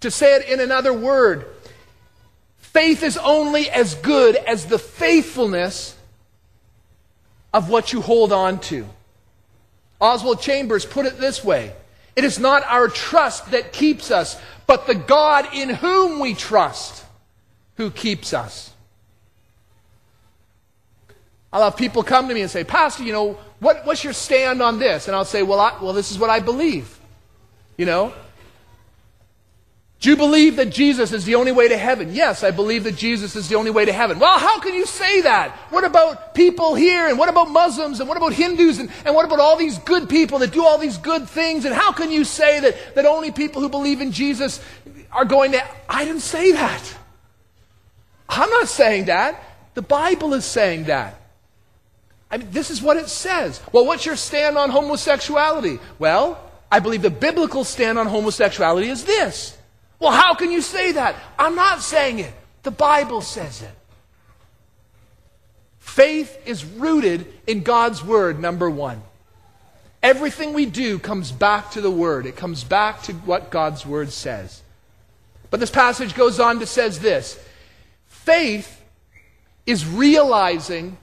To 0.00 0.10
say 0.10 0.34
it 0.34 0.48
in 0.48 0.58
another 0.58 0.92
word, 0.92 1.46
faith 2.58 3.04
is 3.04 3.16
only 3.16 3.70
as 3.70 3.94
good 3.94 4.34
as 4.34 4.66
the 4.66 4.78
faithfulness 4.78 5.96
of 7.54 7.70
what 7.70 7.92
you 7.92 8.02
hold 8.02 8.32
on 8.32 8.58
to. 8.58 8.84
Oswald 10.00 10.42
Chambers 10.42 10.84
put 10.84 11.06
it 11.06 11.18
this 11.18 11.42
way 11.42 11.72
It 12.16 12.24
is 12.24 12.38
not 12.38 12.64
our 12.64 12.88
trust 12.88 13.52
that 13.52 13.72
keeps 13.72 14.10
us, 14.10 14.38
but 14.66 14.86
the 14.86 14.94
God 14.94 15.48
in 15.54 15.70
whom 15.70 16.18
we 16.18 16.34
trust 16.34 17.04
who 17.76 17.90
keeps 17.90 18.34
us. 18.34 18.70
I'll 21.52 21.62
have 21.62 21.76
people 21.76 22.02
come 22.02 22.26
to 22.28 22.34
me 22.34 22.42
and 22.42 22.50
say, 22.50 22.64
Pastor, 22.64 23.04
you 23.04 23.12
know, 23.12 23.38
what, 23.60 23.86
what's 23.86 24.02
your 24.02 24.12
stand 24.12 24.60
on 24.60 24.80
this? 24.80 25.06
And 25.06 25.14
I'll 25.14 25.24
say, 25.24 25.44
well, 25.44 25.60
I, 25.60 25.78
well, 25.80 25.92
this 25.92 26.10
is 26.10 26.18
what 26.18 26.28
I 26.28 26.40
believe. 26.40 26.98
You 27.76 27.86
know, 27.86 28.12
do 30.04 30.10
you 30.10 30.16
believe 30.16 30.56
that 30.56 30.68
Jesus 30.68 31.12
is 31.12 31.24
the 31.24 31.34
only 31.36 31.50
way 31.50 31.66
to 31.66 31.78
heaven? 31.78 32.14
Yes, 32.14 32.44
I 32.44 32.50
believe 32.50 32.84
that 32.84 32.94
Jesus 32.94 33.36
is 33.36 33.48
the 33.48 33.54
only 33.54 33.70
way 33.70 33.86
to 33.86 33.92
heaven. 33.92 34.18
Well, 34.18 34.38
how 34.38 34.60
can 34.60 34.74
you 34.74 34.84
say 34.84 35.22
that? 35.22 35.52
What 35.70 35.82
about 35.82 36.34
people 36.34 36.74
here? 36.74 37.08
And 37.08 37.18
what 37.18 37.30
about 37.30 37.48
Muslims? 37.48 38.00
And 38.00 38.06
what 38.06 38.18
about 38.18 38.34
Hindus? 38.34 38.80
And, 38.80 38.90
and 39.06 39.14
what 39.14 39.24
about 39.24 39.40
all 39.40 39.56
these 39.56 39.78
good 39.78 40.10
people 40.10 40.40
that 40.40 40.52
do 40.52 40.62
all 40.62 40.76
these 40.76 40.98
good 40.98 41.26
things? 41.26 41.64
And 41.64 41.74
how 41.74 41.90
can 41.90 42.10
you 42.10 42.22
say 42.24 42.60
that, 42.60 42.76
that 42.96 43.06
only 43.06 43.30
people 43.30 43.62
who 43.62 43.70
believe 43.70 44.02
in 44.02 44.12
Jesus 44.12 44.60
are 45.10 45.24
going 45.24 45.52
to. 45.52 45.64
I 45.88 46.04
didn't 46.04 46.20
say 46.20 46.52
that. 46.52 46.98
I'm 48.28 48.50
not 48.50 48.68
saying 48.68 49.06
that. 49.06 49.42
The 49.72 49.80
Bible 49.80 50.34
is 50.34 50.44
saying 50.44 50.84
that. 50.84 51.18
I 52.30 52.36
mean, 52.36 52.48
this 52.50 52.70
is 52.70 52.82
what 52.82 52.98
it 52.98 53.08
says. 53.08 53.58
Well, 53.72 53.86
what's 53.86 54.04
your 54.04 54.16
stand 54.16 54.58
on 54.58 54.68
homosexuality? 54.68 55.78
Well, 55.98 56.38
I 56.70 56.80
believe 56.80 57.00
the 57.00 57.08
biblical 57.08 57.64
stand 57.64 57.98
on 57.98 58.06
homosexuality 58.06 58.88
is 58.88 59.04
this. 59.04 59.56
Well, 59.98 60.12
how 60.12 60.34
can 60.34 60.50
you 60.50 60.60
say 60.60 60.92
that? 60.92 61.16
I'm 61.38 61.54
not 61.54 61.82
saying 61.82 62.18
it. 62.18 62.32
The 62.62 62.70
Bible 62.70 63.20
says 63.20 63.62
it. 63.62 63.70
Faith 65.78 66.36
is 66.46 66.64
rooted 66.64 67.26
in 67.46 67.62
God's 67.62 68.02
Word, 68.02 68.40
number 68.40 68.68
one. 68.68 69.02
Everything 70.02 70.52
we 70.52 70.66
do 70.66 70.98
comes 70.98 71.30
back 71.30 71.70
to 71.72 71.80
the 71.80 71.90
Word, 71.90 72.26
it 72.26 72.36
comes 72.36 72.64
back 72.64 73.02
to 73.04 73.12
what 73.12 73.50
God's 73.50 73.86
Word 73.86 74.10
says. 74.10 74.62
But 75.50 75.60
this 75.60 75.70
passage 75.70 76.14
goes 76.14 76.40
on 76.40 76.58
to 76.58 76.66
says 76.66 76.98
this 76.98 77.38
faith 78.08 78.82
is 79.66 79.86
realizing 79.86 80.96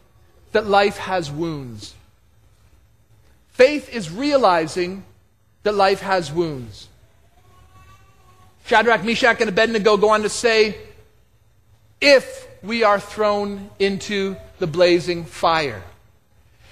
that 0.51 0.67
life 0.67 0.97
has 0.97 1.31
wounds. 1.31 1.95
Faith 3.49 3.93
is 3.93 4.11
realizing 4.11 5.05
that 5.63 5.73
life 5.73 6.01
has 6.01 6.31
wounds. 6.31 6.87
Shadrach, 8.65 9.03
Meshach, 9.03 9.39
and 9.41 9.49
Abednego 9.49 9.97
go 9.97 10.09
on 10.09 10.21
to 10.21 10.29
say, 10.29 10.77
if 11.99 12.47
we 12.63 12.83
are 12.83 12.99
thrown 12.99 13.69
into 13.79 14.35
the 14.59 14.67
blazing 14.67 15.25
fire. 15.25 15.83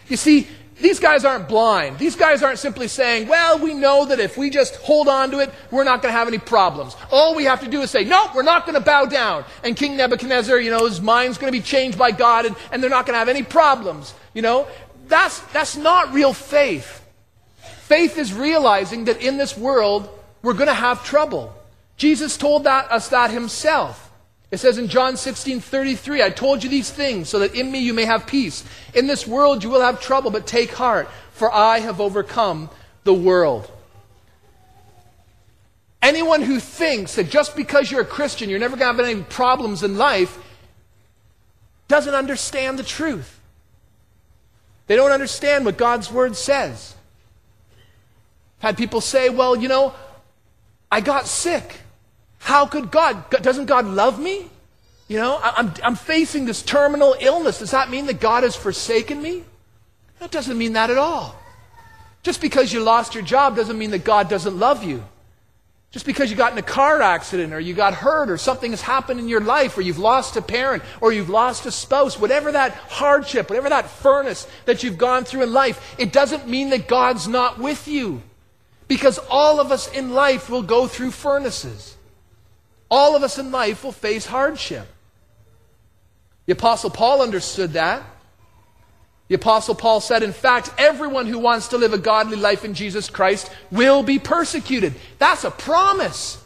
You 0.08 0.18
see, 0.18 0.48
these 0.82 1.00
guys 1.00 1.26
aren't 1.26 1.50
blind. 1.50 2.00
These 2.00 2.16
guys 2.16 2.42
aren't 2.42 2.60
simply 2.60 2.88
saying, 2.88 3.28
well, 3.28 3.60
we 3.60 3.74
know 3.74 4.06
that 4.06 4.20
if 4.20 4.38
we 4.38 4.50
just 4.50 4.76
hold 4.78 5.08
on 5.08 5.32
to 5.32 5.40
it, 5.40 5.52
we're 5.72 5.84
not 5.84 6.02
going 6.02 6.14
to 6.14 6.18
have 6.18 6.28
any 6.28 6.38
problems. 6.38 6.96
All 7.12 7.36
we 7.36 7.44
have 7.44 7.60
to 7.62 7.68
do 7.68 7.82
is 7.82 7.92
say, 7.92 8.06
no, 8.06 8.30
we're 8.34 8.44
not 8.44 8.66
going 8.66 8.76
to 8.76 8.82
bow 8.82 9.06
down. 9.06 9.44
And 9.64 9.76
King 9.76 9.98
Nebuchadnezzar, 9.98 10.58
you 10.60 10.72
know, 10.72 10.86
his 10.86 11.02
mind's 11.02 11.38
going 11.38 11.52
to 11.52 11.58
be 11.58 11.64
changed 11.64 11.98
by 11.98 12.12
God 12.12 12.46
and, 12.46 12.56
and 12.72 12.82
they're 12.82 12.90
not 12.90 13.06
going 13.06 13.16
to 13.16 13.20
have 13.20 13.30
any 13.30 13.44
problems. 13.44 14.14
You 14.34 14.42
know, 14.42 14.68
that's, 15.08 15.40
that's 15.52 15.76
not 15.76 16.14
real 16.14 16.34
faith. 16.34 17.06
Faith 17.58 18.18
is 18.18 18.34
realizing 18.34 19.06
that 19.06 19.22
in 19.22 19.38
this 19.38 19.58
world, 19.58 20.08
we're 20.44 20.54
going 20.54 20.68
to 20.68 20.74
have 20.74 21.04
trouble. 21.04 21.54
Jesus 22.00 22.38
told 22.38 22.64
that, 22.64 22.90
us 22.92 23.10
that 23.10 23.30
himself. 23.30 24.10
It 24.52 24.58
says 24.58 24.78
in 24.78 24.88
John 24.88 25.18
16 25.18 25.60
33, 25.60 26.24
I 26.24 26.30
told 26.30 26.64
you 26.64 26.70
these 26.70 26.90
things 26.90 27.30
so 27.30 27.40
that 27.40 27.54
in 27.54 27.72
me 27.72 27.80
you 27.80 27.94
may 27.94 28.06
have 28.06 28.26
peace. 28.26 28.64
In 28.96 29.06
this 29.06 29.28
world 29.28 29.64
you 29.64 29.70
will 29.70 29.82
have 29.82 30.02
trouble, 30.02 30.32
but 30.32 30.48
take 30.48 30.72
heart, 30.72 31.10
for 31.34 31.54
I 31.54 31.80
have 31.80 32.00
overcome 32.00 32.70
the 33.04 33.14
world. 33.14 33.70
Anyone 36.02 36.42
who 36.42 36.62
thinks 36.62 37.16
that 37.16 37.30
just 37.30 37.56
because 37.58 37.92
you're 37.92 38.02
a 38.02 38.06
Christian 38.06 38.50
you're 38.50 38.60
never 38.60 38.78
going 38.78 38.96
to 38.96 39.04
have 39.04 39.12
any 39.14 39.22
problems 39.24 39.84
in 39.84 39.98
life 39.98 40.40
doesn't 41.90 42.16
understand 42.16 42.80
the 42.80 42.84
truth. 42.84 43.40
They 44.88 44.96
don't 44.96 45.12
understand 45.12 45.66
what 45.66 45.78
God's 45.78 46.10
Word 46.10 46.38
says. 46.38 46.96
I've 48.60 48.70
had 48.70 48.78
people 48.78 49.02
say, 49.02 49.30
well, 49.30 49.56
you 49.58 49.68
know, 49.68 49.94
I 50.90 51.02
got 51.02 51.28
sick. 51.28 51.76
How 52.40 52.66
could 52.66 52.92
God? 52.92 53.30
Doesn't 53.30 53.66
God 53.66 53.86
love 53.86 54.20
me? 54.20 54.50
You 55.08 55.18
know, 55.18 55.40
I'm, 55.42 55.74
I'm 55.84 55.96
facing 55.96 56.46
this 56.46 56.62
terminal 56.62 57.16
illness. 57.20 57.60
Does 57.60 57.72
that 57.72 57.90
mean 57.90 58.06
that 58.08 58.20
God 58.20 58.44
has 58.44 58.56
forsaken 58.56 59.22
me? 59.22 59.44
That 60.20 60.32
doesn't 60.32 60.58
mean 60.58 60.74
that 60.74 60.90
at 60.90 60.98
all. 60.98 61.36
Just 62.22 62.42
because 62.42 62.72
you 62.72 62.82
lost 62.82 63.16
your 63.16 63.24
job 63.24 63.56
doesn't 63.56 63.78
mean 63.78 63.92
that 63.92 64.04
God 64.04 64.30
doesn't 64.30 64.58
love 64.58 64.84
you. 64.84 65.04
Just 65.92 66.06
because 66.06 66.30
you 66.30 66.38
got 66.38 66.52
in 66.52 66.58
a 66.60 66.64
car 66.64 67.02
accident 67.02 67.52
or 67.52 67.60
you 67.60 67.74
got 67.74 67.96
hurt 67.96 68.30
or 68.30 68.38
something 68.38 68.70
has 68.72 68.82
happened 68.82 69.20
in 69.20 69.28
your 69.28 69.42
life 69.42 69.76
or 69.76 69.82
you've 69.82 69.98
lost 69.98 70.38
a 70.38 70.42
parent 70.42 70.84
or 71.02 71.12
you've 71.12 71.30
lost 71.30 71.66
a 71.66 71.72
spouse, 71.72 72.20
whatever 72.20 72.52
that 72.52 72.74
hardship, 72.74 73.50
whatever 73.50 73.70
that 73.70 73.90
furnace 73.90 74.48
that 74.66 74.84
you've 74.84 75.00
gone 75.00 75.24
through 75.24 75.42
in 75.42 75.52
life, 75.52 75.96
it 75.98 76.14
doesn't 76.14 76.48
mean 76.48 76.70
that 76.70 76.88
God's 76.88 77.28
not 77.28 77.58
with 77.58 77.88
you. 77.88 78.22
Because 78.88 79.18
all 79.30 79.60
of 79.60 79.72
us 79.72 79.92
in 79.92 80.12
life 80.14 80.50
will 80.50 80.62
go 80.62 80.88
through 80.88 81.12
furnaces. 81.12 81.96
All 82.90 83.16
of 83.16 83.24
us 83.24 83.38
in 83.38 83.52
life 83.52 83.84
will 83.84 83.92
face 83.92 84.26
hardship. 84.26 84.88
The 86.46 86.54
Apostle 86.54 86.90
Paul 86.90 87.22
understood 87.22 87.74
that. 87.74 88.04
The 89.28 89.36
Apostle 89.36 89.76
Paul 89.76 90.02
said, 90.02 90.24
in 90.24 90.34
fact, 90.34 90.72
everyone 90.80 91.28
who 91.28 91.38
wants 91.38 91.68
to 91.68 91.78
live 91.78 91.94
a 91.94 92.00
godly 92.00 92.38
life 92.38 92.66
in 92.66 92.74
Jesus 92.74 93.10
Christ 93.10 93.52
will 93.70 94.02
be 94.02 94.18
persecuted. 94.18 94.96
That's 95.20 95.44
a 95.44 95.52
promise. 95.52 96.44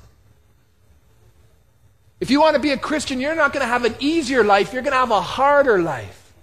If 2.19 2.29
you 2.29 2.41
want 2.41 2.55
to 2.55 2.61
be 2.61 2.71
a 2.71 2.77
Christian, 2.77 3.21
you're 3.21 3.35
not 3.35 3.53
going 3.53 3.63
to 3.63 3.67
have 3.67 3.85
an 3.85 3.95
easier 3.99 4.43
life, 4.43 4.73
you're 4.73 4.81
going 4.81 4.91
to 4.93 4.99
have 4.99 5.11
a 5.11 5.21
harder 5.21 5.81
life. 5.81 6.33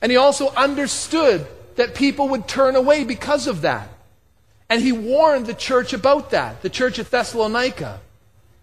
And 0.00 0.10
he 0.10 0.16
also 0.16 0.50
understood 0.54 1.46
that 1.76 1.94
people 1.94 2.28
would 2.28 2.48
turn 2.48 2.76
away 2.76 3.04
because 3.04 3.46
of 3.46 3.62
that. 3.62 3.88
And 4.68 4.82
he 4.82 4.92
warned 4.92 5.46
the 5.46 5.54
church 5.54 5.92
about 5.92 6.30
that, 6.30 6.62
the 6.62 6.70
church 6.70 6.98
of 6.98 7.10
Thessalonica. 7.10 8.00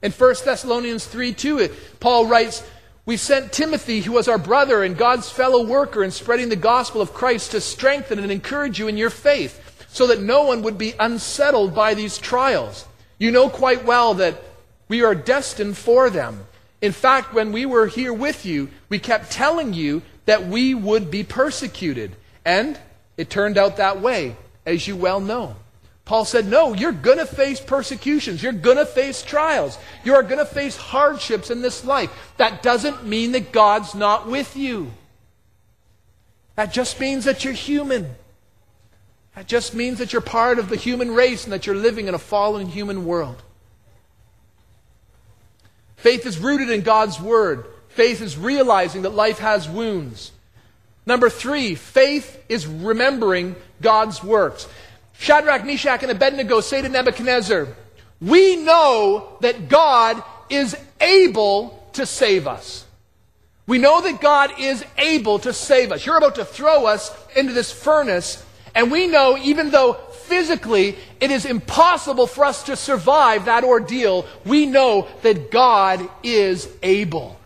In 0.02 0.12
1 0.12 0.36
Thessalonians 0.44 1.06
3 1.06 1.34
2, 1.34 1.70
Paul 2.00 2.28
writes, 2.28 2.64
we 3.06 3.18
sent 3.18 3.52
Timothy, 3.52 4.00
who 4.00 4.14
was 4.14 4.30
our 4.30 4.38
brother 4.38 4.82
and 4.84 4.98
God's 4.98 5.30
fellow 5.30 5.66
worker 5.66 6.04
in 6.04 6.12
spreading 6.12 6.48
the 6.48 6.56
gospel 6.56 7.02
of 7.02 7.14
Christ, 7.14 7.52
to 7.52 7.60
strengthen 7.60 8.18
and 8.18 8.32
encourage 8.32 8.80
you 8.80 8.88
in 8.88 8.96
your 8.96 9.10
faith, 9.10 9.60
so 9.90 10.08
that 10.08 10.22
no 10.22 10.44
one 10.44 10.62
would 10.62 10.78
be 10.78 10.94
unsettled 11.00 11.76
by 11.76 11.94
these 11.96 12.18
trials. 12.18 12.86
You 13.18 13.32
know 13.32 13.50
quite 13.50 13.84
well 13.84 14.14
that 14.16 14.42
we 14.88 15.04
are 15.04 15.16
destined 15.16 15.78
for 15.78 16.10
them. 16.10 16.46
In 16.82 16.94
fact, 16.94 17.34
when 17.34 17.52
we 17.52 17.66
were 17.66 17.88
here 17.88 18.14
with 18.14 18.46
you, 18.46 18.70
we 18.88 19.00
kept 19.00 19.32
telling 19.32 19.74
you 19.74 20.02
that 20.26 20.48
we 20.48 20.74
would 20.74 21.12
be 21.12 21.24
persecuted. 21.24 22.16
And 22.46 22.80
it 23.18 23.30
turned 23.30 23.58
out 23.58 23.78
that 23.78 24.00
way, 24.00 24.38
as 24.66 24.88
you 24.88 24.96
well 24.96 25.20
know. 25.20 25.58
Paul 26.06 26.26
said, 26.26 26.48
No, 26.48 26.74
you're 26.74 26.92
going 26.92 27.20
to 27.20 27.26
face 27.26 27.60
persecutions. 27.60 28.44
You're 28.44 28.52
going 28.52 28.78
to 28.78 28.86
face 28.86 29.22
trials. 29.22 29.78
You 30.04 30.16
are 30.16 30.24
going 30.24 30.40
to 30.40 30.46
face 30.46 30.76
hardships 30.76 31.50
in 31.50 31.62
this 31.62 31.86
life. 31.86 32.12
That 32.38 32.62
doesn't 32.62 33.06
mean 33.06 33.32
that 33.32 33.52
God's 33.52 33.96
not 33.96 34.28
with 34.28 34.56
you. 34.58 34.92
That 36.56 36.74
just 36.74 37.00
means 37.00 37.26
that 37.26 37.44
you're 37.44 37.54
human. 37.54 38.16
That 39.36 39.48
just 39.48 39.74
means 39.74 39.98
that 40.00 40.14
you're 40.14 40.22
part 40.22 40.60
of 40.60 40.70
the 40.70 40.76
human 40.76 41.14
race 41.16 41.46
and 41.46 41.54
that 41.54 41.66
you're 41.66 41.76
living 41.76 42.08
in 42.08 42.14
a 42.14 42.20
fallen 42.20 42.68
human 42.68 43.06
world. 43.06 43.42
Faith 45.96 46.26
is 46.26 46.38
rooted 46.38 46.70
in 46.70 46.82
God's 46.82 47.20
Word. 47.20 47.66
Faith 47.88 48.22
is 48.22 48.38
realizing 48.38 49.04
that 49.04 49.12
life 49.12 49.40
has 49.40 49.70
wounds. 49.70 50.32
Number 51.06 51.30
three, 51.30 51.76
faith 51.76 52.44
is 52.50 52.68
remembering 52.68 53.56
God's 53.82 54.24
works. 54.24 54.68
Shadrach, 55.18 55.66
Meshach, 55.66 56.04
and 56.04 56.12
Abednego 56.12 56.62
say 56.62 56.82
to 56.82 56.90
Nebuchadnezzar, 56.90 57.68
We 58.20 58.58
know 58.58 59.38
that 59.42 59.70
God 59.70 60.22
is 60.50 60.76
able 61.00 61.88
to 61.94 62.06
save 62.06 62.48
us. 62.48 62.86
We 63.66 63.78
know 63.78 64.02
that 64.02 64.20
God 64.20 64.52
is 64.60 64.84
able 64.98 65.40
to 65.40 65.54
save 65.54 65.92
us. 65.92 66.06
You're 66.06 66.18
about 66.18 66.36
to 66.36 66.46
throw 66.46 66.86
us 66.86 67.16
into 67.36 67.54
this 67.54 67.72
furnace, 67.72 68.44
and 68.76 68.92
we 68.92 69.08
know, 69.08 69.38
even 69.38 69.72
though 69.72 69.94
physically 69.94 70.98
it 71.22 71.32
is 71.32 71.46
impossible 71.46 72.28
for 72.28 72.44
us 72.44 72.64
to 72.64 72.76
survive 72.76 73.46
that 73.46 73.64
ordeal, 73.64 74.26
we 74.46 74.66
know 74.66 75.08
that 75.22 75.52
God 75.52 76.10
is 76.24 76.68
able. 76.82 77.40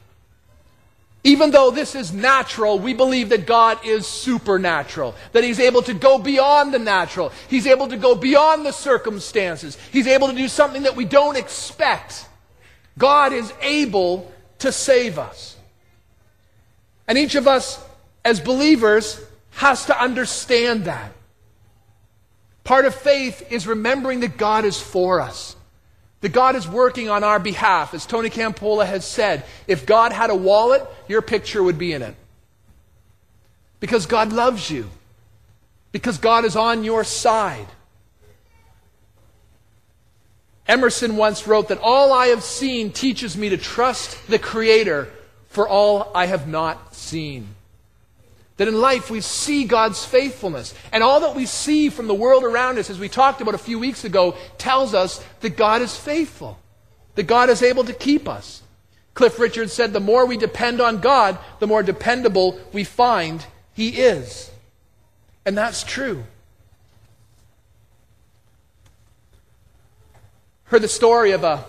Even 1.28 1.52
though 1.52 1.72
this 1.72 1.94
is 1.94 2.14
natural, 2.14 2.80
we 2.80 2.94
believe 2.94 3.28
that 3.30 3.46
God 3.46 3.86
is 3.86 4.08
supernatural, 4.08 5.14
that 5.34 5.44
He's 5.44 5.60
able 5.60 5.82
to 5.82 5.94
go 5.94 6.18
beyond 6.18 6.74
the 6.74 6.80
natural. 6.80 7.34
He's 7.50 7.68
able 7.68 7.90
to 7.90 7.98
go 7.98 8.16
beyond 8.16 8.66
the 8.66 8.72
circumstances. 8.72 9.78
He's 9.92 10.08
able 10.08 10.30
to 10.30 10.34
do 10.34 10.48
something 10.48 10.84
that 10.84 10.96
we 10.96 11.04
don't 11.04 11.36
expect. 11.36 12.30
God 12.98 13.34
is 13.34 13.52
able 13.62 14.32
to 14.60 14.72
save 14.72 15.20
us. 15.20 15.58
And 17.10 17.18
each 17.18 17.36
of 17.36 17.46
us, 17.46 17.86
as 18.24 18.40
believers, 18.40 19.22
has 19.52 19.88
to 19.88 20.02
understand 20.02 20.86
that. 20.86 21.12
Part 22.64 22.86
of 22.86 22.96
faith 22.96 23.52
is 23.52 23.68
remembering 23.68 24.22
that 24.22 24.38
God 24.38 24.64
is 24.64 24.80
for 24.80 25.20
us. 25.20 25.57
That 26.22 26.30
God 26.30 26.56
is 26.56 26.68
working 26.68 27.10
on 27.10 27.24
our 27.24 27.40
behalf. 27.40 27.94
As 27.94 28.06
Tony 28.06 28.30
Campolo 28.30 28.86
has 28.86 29.06
said, 29.06 29.46
if 29.68 29.86
God 29.86 30.12
had 30.12 30.30
a 30.30 30.36
wallet, 30.36 30.84
your 31.08 31.22
picture 31.22 31.62
would 31.62 31.78
be 31.78 31.94
in 31.94 32.02
it. 32.02 32.16
Because 33.80 34.06
God 34.08 34.34
loves 34.34 34.70
you. 34.70 34.90
Because 35.92 36.18
God 36.18 36.44
is 36.44 36.56
on 36.56 36.84
your 36.84 37.04
side. 37.04 37.68
Emerson 40.68 41.16
once 41.16 41.48
wrote 41.48 41.70
that 41.70 41.80
all 41.82 42.12
I 42.12 42.28
have 42.28 42.44
seen 42.44 42.92
teaches 42.92 43.38
me 43.38 43.50
to 43.50 43.58
trust 43.58 44.28
the 44.28 44.40
Creator 44.40 45.10
for 45.50 45.68
all 45.68 46.12
I 46.14 46.26
have 46.26 46.48
not 46.48 46.94
seen. 46.94 47.56
That 48.58 48.68
in 48.68 48.80
life 48.80 49.10
we 49.12 49.22
see 49.22 49.66
God's 49.66 50.04
faithfulness. 50.04 50.74
And 50.92 51.04
all 51.04 51.20
that 51.22 51.36
we 51.36 51.46
see 51.46 51.90
from 51.90 52.08
the 52.08 52.16
world 52.16 52.44
around 52.44 52.80
us, 52.80 52.90
as 52.90 53.00
we 53.00 53.08
talked 53.08 53.40
about 53.40 53.54
a 53.54 53.60
few 53.60 53.78
weeks 53.78 54.04
ago, 54.04 54.36
tells 54.58 54.94
us 54.94 55.24
that 55.42 55.56
God 55.56 55.82
is 55.82 55.96
faithful, 55.96 56.60
that 57.16 57.28
God 57.28 57.50
is 57.50 57.62
able 57.62 57.84
to 57.84 57.94
keep 57.94 58.28
us. 58.28 58.64
Cliff 59.14 59.40
Richard 59.40 59.70
said, 59.70 59.94
the 59.94 60.00
more 60.00 60.26
we 60.26 60.38
depend 60.38 60.82
on 60.82 61.00
God, 61.00 61.38
the 61.60 61.68
more 61.68 61.84
dependable 61.84 62.60
we 62.74 62.84
find 62.84 63.46
He 63.74 63.90
is. 63.90 64.52
And 65.46 65.58
that's 65.58 65.84
true. 65.84 66.24
Heard 70.66 70.82
the 70.82 70.88
story 70.88 71.32
of 71.32 71.44
a 71.44 71.64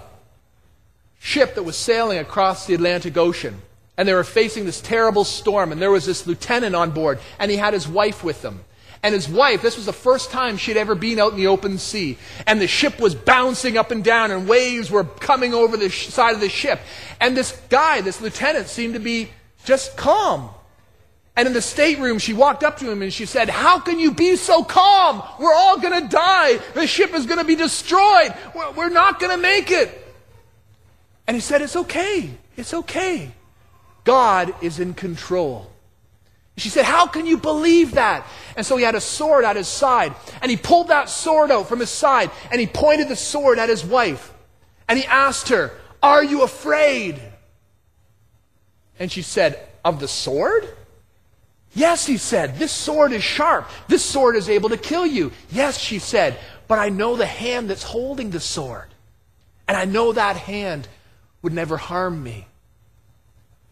ship 1.20 1.54
that 1.54 1.62
was 1.62 1.76
sailing 1.76 2.18
across 2.18 2.66
the 2.66 2.74
Atlantic 2.74 3.16
Ocean 3.16 3.62
and 3.98 4.08
they 4.08 4.14
were 4.14 4.24
facing 4.24 4.64
this 4.64 4.80
terrible 4.80 5.24
storm, 5.24 5.72
and 5.72 5.82
there 5.82 5.90
was 5.90 6.06
this 6.06 6.26
lieutenant 6.26 6.76
on 6.76 6.92
board, 6.92 7.18
and 7.40 7.50
he 7.50 7.56
had 7.56 7.74
his 7.74 7.88
wife 7.88 8.22
with 8.22 8.42
him. 8.42 8.60
And 9.02 9.12
his 9.12 9.28
wife, 9.28 9.60
this 9.60 9.76
was 9.76 9.86
the 9.86 9.92
first 9.92 10.30
time 10.30 10.56
she'd 10.56 10.76
ever 10.76 10.94
been 10.94 11.18
out 11.18 11.32
in 11.32 11.38
the 11.38 11.48
open 11.48 11.78
sea. 11.78 12.16
And 12.46 12.60
the 12.60 12.66
ship 12.66 13.00
was 13.00 13.14
bouncing 13.14 13.76
up 13.76 13.90
and 13.90 14.02
down, 14.02 14.30
and 14.30 14.48
waves 14.48 14.90
were 14.90 15.04
coming 15.04 15.52
over 15.52 15.76
the 15.76 15.88
sh- 15.88 16.08
side 16.08 16.34
of 16.34 16.40
the 16.40 16.48
ship. 16.48 16.80
And 17.20 17.36
this 17.36 17.60
guy, 17.68 18.00
this 18.00 18.20
lieutenant, 18.20 18.68
seemed 18.68 18.94
to 18.94 19.00
be 19.00 19.30
just 19.64 19.96
calm. 19.96 20.50
And 21.36 21.46
in 21.46 21.52
the 21.52 21.62
stateroom, 21.62 22.18
she 22.18 22.34
walked 22.34 22.64
up 22.64 22.78
to 22.78 22.90
him 22.90 23.02
and 23.02 23.12
she 23.12 23.24
said, 23.24 23.48
How 23.48 23.78
can 23.78 24.00
you 24.00 24.12
be 24.12 24.34
so 24.34 24.64
calm? 24.64 25.22
We're 25.38 25.54
all 25.54 25.78
going 25.78 26.02
to 26.02 26.08
die. 26.08 26.58
The 26.74 26.86
ship 26.88 27.14
is 27.14 27.26
going 27.26 27.38
to 27.38 27.44
be 27.44 27.54
destroyed. 27.54 28.34
We're, 28.56 28.72
we're 28.72 28.88
not 28.88 29.20
going 29.20 29.30
to 29.30 29.40
make 29.40 29.70
it. 29.70 30.04
And 31.28 31.36
he 31.36 31.40
said, 31.40 31.62
It's 31.62 31.76
okay. 31.76 32.30
It's 32.56 32.74
okay. 32.74 33.32
God 34.08 34.54
is 34.62 34.80
in 34.80 34.94
control. 34.94 35.70
She 36.56 36.70
said, 36.70 36.86
How 36.86 37.06
can 37.06 37.26
you 37.26 37.36
believe 37.36 37.92
that? 37.92 38.26
And 38.56 38.64
so 38.64 38.78
he 38.78 38.82
had 38.82 38.94
a 38.94 39.02
sword 39.02 39.44
at 39.44 39.56
his 39.56 39.68
side, 39.68 40.14
and 40.40 40.50
he 40.50 40.56
pulled 40.56 40.88
that 40.88 41.10
sword 41.10 41.50
out 41.50 41.68
from 41.68 41.80
his 41.80 41.90
side, 41.90 42.30
and 42.50 42.58
he 42.58 42.66
pointed 42.66 43.08
the 43.08 43.16
sword 43.16 43.58
at 43.58 43.68
his 43.68 43.84
wife. 43.84 44.32
And 44.88 44.98
he 44.98 45.04
asked 45.04 45.50
her, 45.50 45.72
Are 46.02 46.24
you 46.24 46.40
afraid? 46.40 47.20
And 48.98 49.12
she 49.12 49.20
said, 49.20 49.60
Of 49.84 50.00
the 50.00 50.08
sword? 50.08 50.66
Yes, 51.74 52.06
he 52.06 52.16
said, 52.16 52.58
This 52.58 52.72
sword 52.72 53.12
is 53.12 53.22
sharp. 53.22 53.68
This 53.88 54.02
sword 54.02 54.36
is 54.36 54.48
able 54.48 54.70
to 54.70 54.78
kill 54.78 55.04
you. 55.04 55.32
Yes, 55.50 55.78
she 55.78 55.98
said, 55.98 56.38
But 56.66 56.78
I 56.78 56.88
know 56.88 57.16
the 57.16 57.26
hand 57.26 57.68
that's 57.68 57.82
holding 57.82 58.30
the 58.30 58.40
sword. 58.40 58.88
And 59.68 59.76
I 59.76 59.84
know 59.84 60.12
that 60.12 60.38
hand 60.38 60.88
would 61.42 61.52
never 61.52 61.76
harm 61.76 62.22
me. 62.22 62.47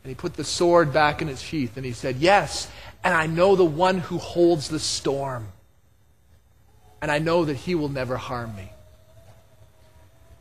And 0.06 0.10
he 0.12 0.14
put 0.14 0.34
the 0.34 0.44
sword 0.44 0.92
back 0.92 1.20
in 1.20 1.28
its 1.28 1.40
sheath 1.40 1.76
and 1.76 1.84
he 1.84 1.90
said, 1.90 2.18
Yes, 2.18 2.70
and 3.02 3.12
I 3.12 3.26
know 3.26 3.56
the 3.56 3.64
one 3.64 3.98
who 3.98 4.18
holds 4.18 4.68
the 4.68 4.78
storm. 4.78 5.48
And 7.02 7.10
I 7.10 7.18
know 7.18 7.44
that 7.44 7.56
he 7.56 7.74
will 7.74 7.88
never 7.88 8.16
harm 8.16 8.54
me. 8.54 8.70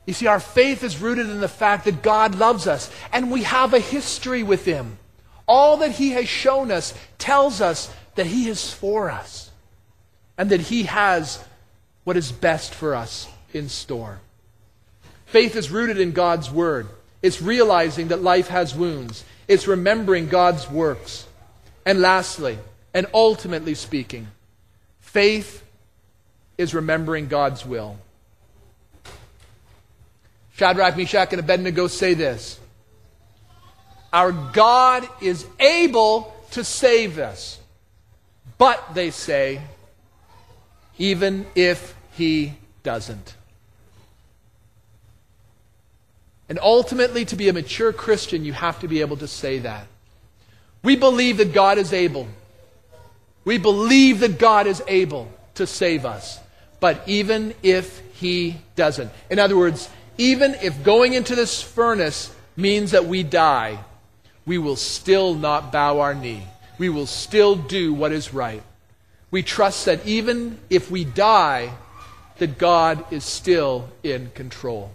You 0.06 0.14
see, 0.14 0.28
our 0.28 0.40
faith 0.40 0.84
is 0.84 1.02
rooted 1.02 1.28
in 1.32 1.42
the 1.42 1.48
fact 1.48 1.86
that 1.86 2.04
God 2.04 2.36
loves 2.36 2.68
us 2.68 2.92
and 3.12 3.32
we 3.32 3.42
have 3.42 3.74
a 3.74 3.80
history 3.80 4.44
with 4.44 4.66
him. 4.66 5.00
All 5.48 5.78
that 5.78 5.94
he 5.94 6.12
has 6.12 6.30
shown 6.30 6.70
us 6.70 6.94
tells 7.18 7.60
us 7.60 7.92
that 8.14 8.28
he 8.28 8.48
is 8.48 8.72
for 8.72 9.10
us 9.10 9.50
and 10.38 10.52
that 10.52 10.62
he 10.62 10.84
has 10.84 11.44
what 12.04 12.18
is 12.18 12.32
best 12.32 12.76
for 12.76 12.94
us 12.94 13.28
in 13.52 13.68
store. 13.68 14.20
Faith 15.26 15.56
is 15.56 15.72
rooted 15.72 16.00
in 16.00 16.12
God's 16.12 16.52
word. 16.52 16.86
It's 17.24 17.42
realizing 17.42 18.10
that 18.10 18.22
life 18.22 18.50
has 18.50 18.76
wounds. 18.76 19.26
It's 19.48 19.68
remembering 19.68 20.28
God's 20.28 20.70
works. 20.70 21.26
And 21.86 22.02
lastly, 22.02 22.58
and 22.94 23.08
ultimately 23.14 23.76
speaking, 23.76 24.28
faith 25.00 25.64
is 26.58 26.74
remembering 26.74 27.28
God's 27.28 27.66
will. 27.66 27.98
Shadrach, 30.54 30.96
Meshach, 30.96 31.34
and 31.34 31.40
Abednego 31.40 31.88
say 31.88 32.14
this 32.14 32.60
Our 34.14 34.32
God 34.32 35.08
is 35.22 35.46
able 35.60 36.34
to 36.52 36.64
save 36.64 37.20
us. 37.20 37.60
But, 38.58 38.94
they 38.94 39.12
say, 39.12 39.62
even 40.98 41.46
if 41.56 41.94
he 42.14 42.54
doesn't. 42.84 43.36
And 46.48 46.60
ultimately, 46.62 47.26
to 47.26 47.36
be 47.36 47.50
a 47.50 47.54
mature 47.54 47.92
Christian, 47.92 48.46
you 48.46 48.54
have 48.54 48.80
to 48.82 48.88
be 48.88 49.02
able 49.02 49.18
to 49.18 49.28
say 49.28 49.60
that. 49.60 49.88
We 50.84 50.96
believe 50.96 51.38
that 51.38 51.54
God 51.54 51.78
is 51.78 51.92
able. 51.92 52.28
We 53.44 53.58
believe 53.58 54.20
that 54.20 54.38
God 54.38 54.68
is 54.68 54.84
able 54.88 55.32
to 55.56 55.66
save 55.66 56.06
us. 56.06 56.40
But 56.80 57.02
even 57.08 57.56
if 57.64 58.02
he 58.14 58.58
doesn't. 58.76 59.12
In 59.30 59.40
other 59.40 59.58
words, 59.58 59.90
even 60.18 60.56
if 60.56 60.84
going 60.84 61.14
into 61.14 61.36
this 61.36 61.62
furnace 61.62 62.34
means 62.56 62.92
that 62.92 63.06
we 63.06 63.24
die, 63.24 63.80
we 64.46 64.58
will 64.58 64.76
still 64.76 65.34
not 65.34 65.72
bow 65.72 66.00
our 66.00 66.14
knee. 66.14 66.44
We 66.78 66.90
will 66.90 67.08
still 67.08 67.56
do 67.56 67.94
what 67.94 68.12
is 68.12 68.34
right. 68.34 68.64
We 69.32 69.44
trust 69.44 69.86
that 69.86 70.06
even 70.06 70.60
if 70.70 70.90
we 70.90 71.04
die, 71.04 71.74
that 72.38 72.58
God 72.58 73.04
is 73.12 73.24
still 73.24 73.90
in 74.04 74.30
control. 74.32 74.92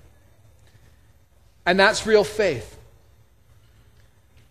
And 1.66 1.78
that's 1.78 2.06
real 2.06 2.24
faith. 2.24 2.78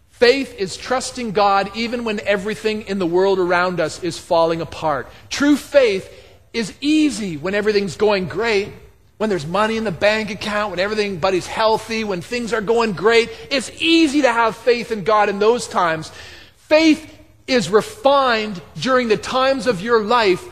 Faith 0.09 0.53
is 0.57 0.75
trusting 0.75 1.31
God 1.31 1.71
even 1.75 2.03
when 2.03 2.19
everything 2.19 2.81
in 2.83 2.99
the 2.99 3.05
world 3.05 3.39
around 3.39 3.79
us 3.79 4.03
is 4.03 4.17
falling 4.17 4.59
apart. 4.59 5.07
True 5.29 5.55
faith 5.55 6.13
is 6.51 6.73
easy 6.81 7.37
when 7.37 7.55
everything's 7.55 7.95
going 7.95 8.27
great, 8.27 8.73
when 9.17 9.29
there's 9.29 9.45
money 9.45 9.77
in 9.77 9.85
the 9.85 9.91
bank 9.91 10.29
account, 10.29 10.71
when 10.71 10.79
everybody's 10.79 11.47
healthy, 11.47 12.03
when 12.03 12.21
things 12.21 12.51
are 12.51 12.61
going 12.61 12.91
great. 12.91 13.29
It's 13.49 13.71
easy 13.81 14.23
to 14.23 14.31
have 14.31 14.57
faith 14.57 14.91
in 14.91 15.05
God 15.05 15.29
in 15.29 15.39
those 15.39 15.67
times. 15.69 16.11
Faith 16.57 17.17
is 17.47 17.69
refined 17.69 18.61
during 18.75 19.07
the 19.07 19.17
times 19.17 19.67
of 19.67 19.81
your 19.81 20.03
life 20.03 20.45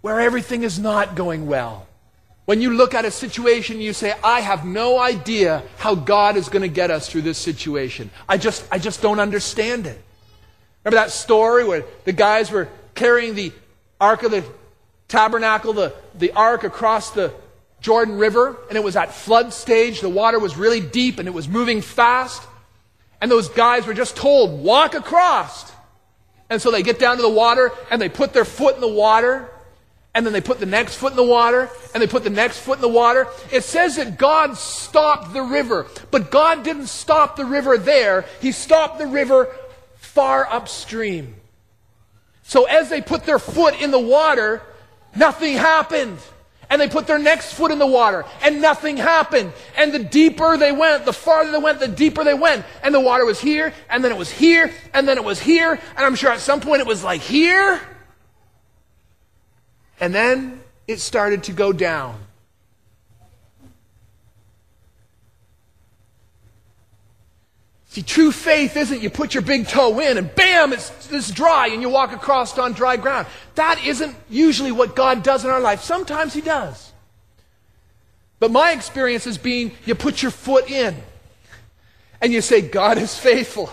where 0.00 0.20
everything 0.20 0.64
is 0.64 0.78
not 0.78 1.14
going 1.14 1.46
well. 1.46 1.86
When 2.44 2.60
you 2.60 2.70
look 2.70 2.94
at 2.94 3.04
a 3.04 3.10
situation, 3.10 3.80
you 3.80 3.92
say, 3.92 4.14
I 4.24 4.40
have 4.40 4.64
no 4.64 4.98
idea 4.98 5.62
how 5.78 5.94
God 5.94 6.36
is 6.36 6.48
going 6.48 6.62
to 6.62 6.68
get 6.68 6.90
us 6.90 7.08
through 7.08 7.22
this 7.22 7.38
situation. 7.38 8.10
I 8.28 8.36
just, 8.36 8.66
I 8.70 8.78
just 8.78 9.00
don't 9.00 9.20
understand 9.20 9.86
it. 9.86 10.00
Remember 10.84 11.02
that 11.02 11.12
story 11.12 11.64
where 11.64 11.84
the 12.04 12.12
guys 12.12 12.50
were 12.50 12.68
carrying 12.94 13.36
the 13.36 13.52
Ark 14.00 14.24
of 14.24 14.32
the 14.32 14.44
Tabernacle, 15.06 15.72
the, 15.72 15.94
the 16.18 16.32
Ark 16.32 16.64
across 16.64 17.12
the 17.12 17.32
Jordan 17.80 18.18
River, 18.18 18.56
and 18.68 18.76
it 18.76 18.82
was 18.82 18.96
at 18.96 19.14
flood 19.14 19.52
stage. 19.52 20.00
The 20.00 20.08
water 20.08 20.40
was 20.40 20.56
really 20.56 20.80
deep 20.80 21.20
and 21.20 21.28
it 21.28 21.34
was 21.34 21.48
moving 21.48 21.80
fast. 21.80 22.42
And 23.20 23.30
those 23.30 23.48
guys 23.48 23.86
were 23.86 23.94
just 23.94 24.16
told, 24.16 24.60
walk 24.60 24.94
across. 24.94 25.70
And 26.50 26.60
so 26.60 26.72
they 26.72 26.82
get 26.82 26.98
down 26.98 27.16
to 27.16 27.22
the 27.22 27.30
water 27.30 27.70
and 27.90 28.02
they 28.02 28.08
put 28.08 28.32
their 28.32 28.44
foot 28.44 28.74
in 28.74 28.80
the 28.80 28.88
water 28.88 29.48
and 30.14 30.26
then 30.26 30.32
they 30.32 30.40
put 30.40 30.60
the 30.60 30.66
next 30.66 30.96
foot 30.96 31.12
in 31.12 31.16
the 31.16 31.22
water, 31.22 31.70
and 31.94 32.02
they 32.02 32.06
put 32.06 32.22
the 32.22 32.30
next 32.30 32.58
foot 32.58 32.76
in 32.76 32.82
the 32.82 32.88
water. 32.88 33.28
It 33.50 33.64
says 33.64 33.96
that 33.96 34.18
God 34.18 34.56
stopped 34.56 35.32
the 35.32 35.42
river, 35.42 35.86
but 36.10 36.30
God 36.30 36.64
didn't 36.64 36.88
stop 36.88 37.36
the 37.36 37.46
river 37.46 37.78
there. 37.78 38.26
He 38.40 38.52
stopped 38.52 38.98
the 38.98 39.06
river 39.06 39.48
far 39.96 40.46
upstream. 40.46 41.34
So 42.42 42.64
as 42.64 42.90
they 42.90 43.00
put 43.00 43.24
their 43.24 43.38
foot 43.38 43.80
in 43.80 43.90
the 43.90 43.98
water, 43.98 44.60
nothing 45.16 45.56
happened. 45.56 46.18
And 46.68 46.80
they 46.80 46.88
put 46.88 47.06
their 47.06 47.18
next 47.18 47.52
foot 47.52 47.70
in 47.70 47.78
the 47.78 47.86
water, 47.86 48.24
and 48.42 48.62
nothing 48.62 48.96
happened. 48.96 49.52
And 49.76 49.92
the 49.92 49.98
deeper 49.98 50.56
they 50.56 50.72
went, 50.72 51.04
the 51.04 51.12
farther 51.12 51.50
they 51.50 51.58
went, 51.58 51.80
the 51.80 51.88
deeper 51.88 52.24
they 52.24 52.32
went. 52.34 52.64
And 52.82 52.94
the 52.94 53.00
water 53.00 53.26
was 53.26 53.40
here, 53.40 53.74
and 53.90 54.02
then 54.02 54.10
it 54.10 54.16
was 54.16 54.30
here, 54.30 54.72
and 54.94 55.06
then 55.06 55.18
it 55.18 55.24
was 55.24 55.38
here, 55.38 55.72
and 55.72 56.06
I'm 56.06 56.14
sure 56.14 56.30
at 56.30 56.40
some 56.40 56.60
point 56.60 56.80
it 56.80 56.86
was 56.86 57.04
like 57.04 57.20
here. 57.20 57.80
And 60.02 60.12
then 60.12 60.60
it 60.88 60.98
started 60.98 61.44
to 61.44 61.52
go 61.52 61.72
down. 61.72 62.18
See, 67.86 68.02
true 68.02 68.32
faith 68.32 68.76
isn't 68.76 69.00
you 69.00 69.10
put 69.10 69.32
your 69.32 69.44
big 69.44 69.68
toe 69.68 70.00
in 70.00 70.18
and 70.18 70.34
bam, 70.34 70.72
it's, 70.72 71.08
it's 71.12 71.30
dry 71.30 71.68
and 71.68 71.82
you 71.82 71.88
walk 71.88 72.12
across 72.12 72.58
on 72.58 72.72
dry 72.72 72.96
ground. 72.96 73.28
That 73.54 73.84
isn't 73.86 74.16
usually 74.28 74.72
what 74.72 74.96
God 74.96 75.22
does 75.22 75.44
in 75.44 75.52
our 75.52 75.60
life. 75.60 75.82
Sometimes 75.82 76.34
He 76.34 76.40
does. 76.40 76.92
But 78.40 78.50
my 78.50 78.72
experience 78.72 79.24
has 79.26 79.38
been 79.38 79.70
you 79.84 79.94
put 79.94 80.20
your 80.20 80.32
foot 80.32 80.68
in 80.68 80.96
and 82.20 82.32
you 82.32 82.40
say, 82.40 82.60
God 82.60 82.98
is 82.98 83.16
faithful. 83.16 83.70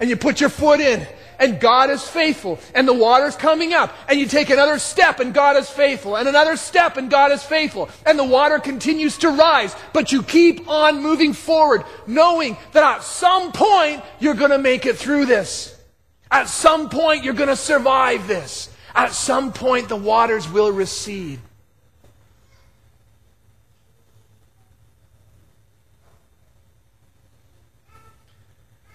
And 0.00 0.10
you 0.10 0.16
put 0.16 0.40
your 0.40 0.50
foot 0.50 0.80
in 0.80 1.06
and 1.38 1.60
God 1.60 1.90
is 1.90 2.02
faithful, 2.06 2.58
and 2.74 2.86
the 2.86 2.94
water's 2.94 3.36
coming 3.36 3.72
up, 3.72 3.94
and 4.08 4.18
you 4.18 4.26
take 4.26 4.50
another 4.50 4.78
step, 4.78 5.20
and 5.20 5.32
God 5.32 5.56
is 5.56 5.70
faithful, 5.70 6.16
and 6.16 6.28
another 6.28 6.56
step, 6.56 6.96
and 6.96 7.10
God 7.10 7.32
is 7.32 7.42
faithful, 7.42 7.88
and 8.04 8.18
the 8.18 8.24
water 8.24 8.58
continues 8.58 9.18
to 9.18 9.30
rise, 9.30 9.74
but 9.92 10.12
you 10.12 10.22
keep 10.22 10.68
on 10.68 11.02
moving 11.02 11.32
forward, 11.32 11.84
knowing 12.06 12.56
that 12.72 12.96
at 12.96 13.02
some 13.02 13.52
point 13.52 14.02
you're 14.20 14.34
going 14.34 14.50
to 14.50 14.58
make 14.58 14.86
it 14.86 14.96
through 14.96 15.26
this. 15.26 15.76
At 16.30 16.48
some 16.48 16.90
point 16.90 17.24
you're 17.24 17.34
going 17.34 17.48
to 17.48 17.56
survive 17.56 18.26
this. 18.26 18.68
At 18.94 19.12
some 19.12 19.52
point 19.52 19.88
the 19.88 19.96
waters 19.96 20.48
will 20.48 20.70
recede. 20.70 21.40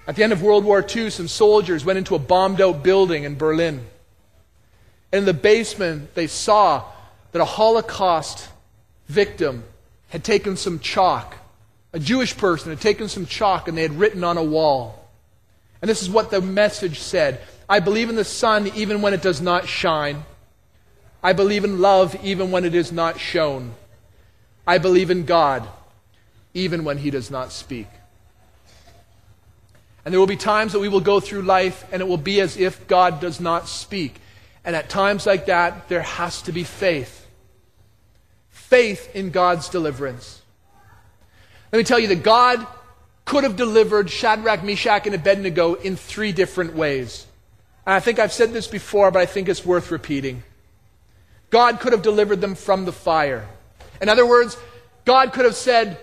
At 0.08 0.16
the 0.16 0.24
end 0.24 0.34
of 0.34 0.42
World 0.42 0.66
War 0.66 0.86
II, 0.86 1.10
some 1.10 1.28
soldiers 1.28 1.86
went 1.86 1.98
into 1.98 2.16
a 2.16 2.20
bombed 2.20 2.60
out 2.60 2.84
building 2.84 3.24
in 3.24 3.38
Berlin. 3.38 3.86
In 5.14 5.26
the 5.26 5.34
basement, 5.34 6.14
they 6.16 6.28
saw 6.28 6.84
that 7.32 7.42
a 7.42 7.46
Holocaust 7.46 8.50
victim 9.08 9.64
had 10.10 10.24
taken 10.24 10.58
some 10.58 10.80
chalk. 10.80 11.36
A 11.94 12.00
Jewish 12.00 12.36
person 12.36 12.72
had 12.72 12.82
taken 12.82 13.08
some 13.08 13.26
chalk 13.26 13.68
and 13.68 13.78
they 13.78 13.82
had 13.84 13.98
written 13.98 14.24
on 14.24 14.38
a 14.38 14.44
wall. 14.44 15.10
And 15.82 15.90
this 15.90 16.02
is 16.02 16.10
what 16.10 16.32
the 16.32 16.42
message 16.42 17.00
said 17.00 17.42
I 17.70 17.80
believe 17.80 18.10
in 18.10 18.16
the 18.16 18.26
sun 18.26 18.72
even 18.76 19.02
when 19.02 19.14
it 19.14 19.22
does 19.22 19.42
not 19.42 19.68
shine. 19.68 20.24
I 21.24 21.34
believe 21.34 21.64
in 21.64 21.80
love 21.80 22.16
even 22.24 22.52
when 22.52 22.66
it 22.66 22.76
is 22.76 22.92
not 22.92 23.20
shown. 23.20 23.74
I 24.68 24.78
believe 24.78 25.10
in 25.10 25.26
God 25.26 25.68
even 26.54 26.84
when 26.84 26.98
he 26.98 27.10
does 27.10 27.32
not 27.32 27.52
speak. 27.52 27.88
And 30.06 30.14
there 30.14 30.20
will 30.20 30.28
be 30.28 30.36
times 30.36 30.74
that 30.74 30.80
we 30.80 30.90
will 30.90 31.02
go 31.02 31.20
through 31.20 31.44
life 31.44 31.86
and 31.92 32.02
it 32.02 32.08
will 32.08 32.18
be 32.18 32.42
as 32.42 32.58
if 32.58 32.88
God 32.88 33.20
does 33.20 33.40
not 33.40 33.68
speak. 33.68 34.16
And 34.66 34.76
at 34.76 34.90
times 34.90 35.26
like 35.26 35.46
that, 35.48 35.88
there 35.90 36.02
has 36.02 36.42
to 36.44 36.52
be 36.52 36.64
faith. 36.64 37.28
Faith 38.50 39.16
in 39.16 39.30
God's 39.30 39.70
deliverance. 39.70 40.42
Let 41.72 41.78
me 41.78 41.84
tell 41.84 42.00
you 42.00 42.08
that 42.10 42.24
God 42.24 42.66
could 43.26 43.44
have 43.44 43.56
delivered 43.56 44.10
Shadrach, 44.10 44.64
Meshach, 44.64 45.06
and 45.06 45.16
Abednego 45.16 45.76
in 45.76 45.96
three 45.96 46.32
different 46.32 46.76
ways. 46.76 47.26
And 47.86 47.94
I 47.94 48.00
think 48.00 48.20
I've 48.20 48.34
said 48.34 48.54
this 48.54 48.68
before, 48.68 49.12
but 49.12 49.20
I 49.20 49.26
think 49.26 49.50
it's 49.50 49.66
worth 49.66 49.92
repeating. 49.92 50.44
God 51.50 51.80
could 51.80 51.94
have 51.94 52.02
delivered 52.02 52.42
them 52.42 52.56
from 52.56 52.86
the 52.86 52.92
fire. 52.92 53.48
In 54.02 54.10
other 54.10 54.26
words, 54.26 54.58
God 55.06 55.34
could 55.34 55.46
have 55.46 55.56
said, 55.56 55.98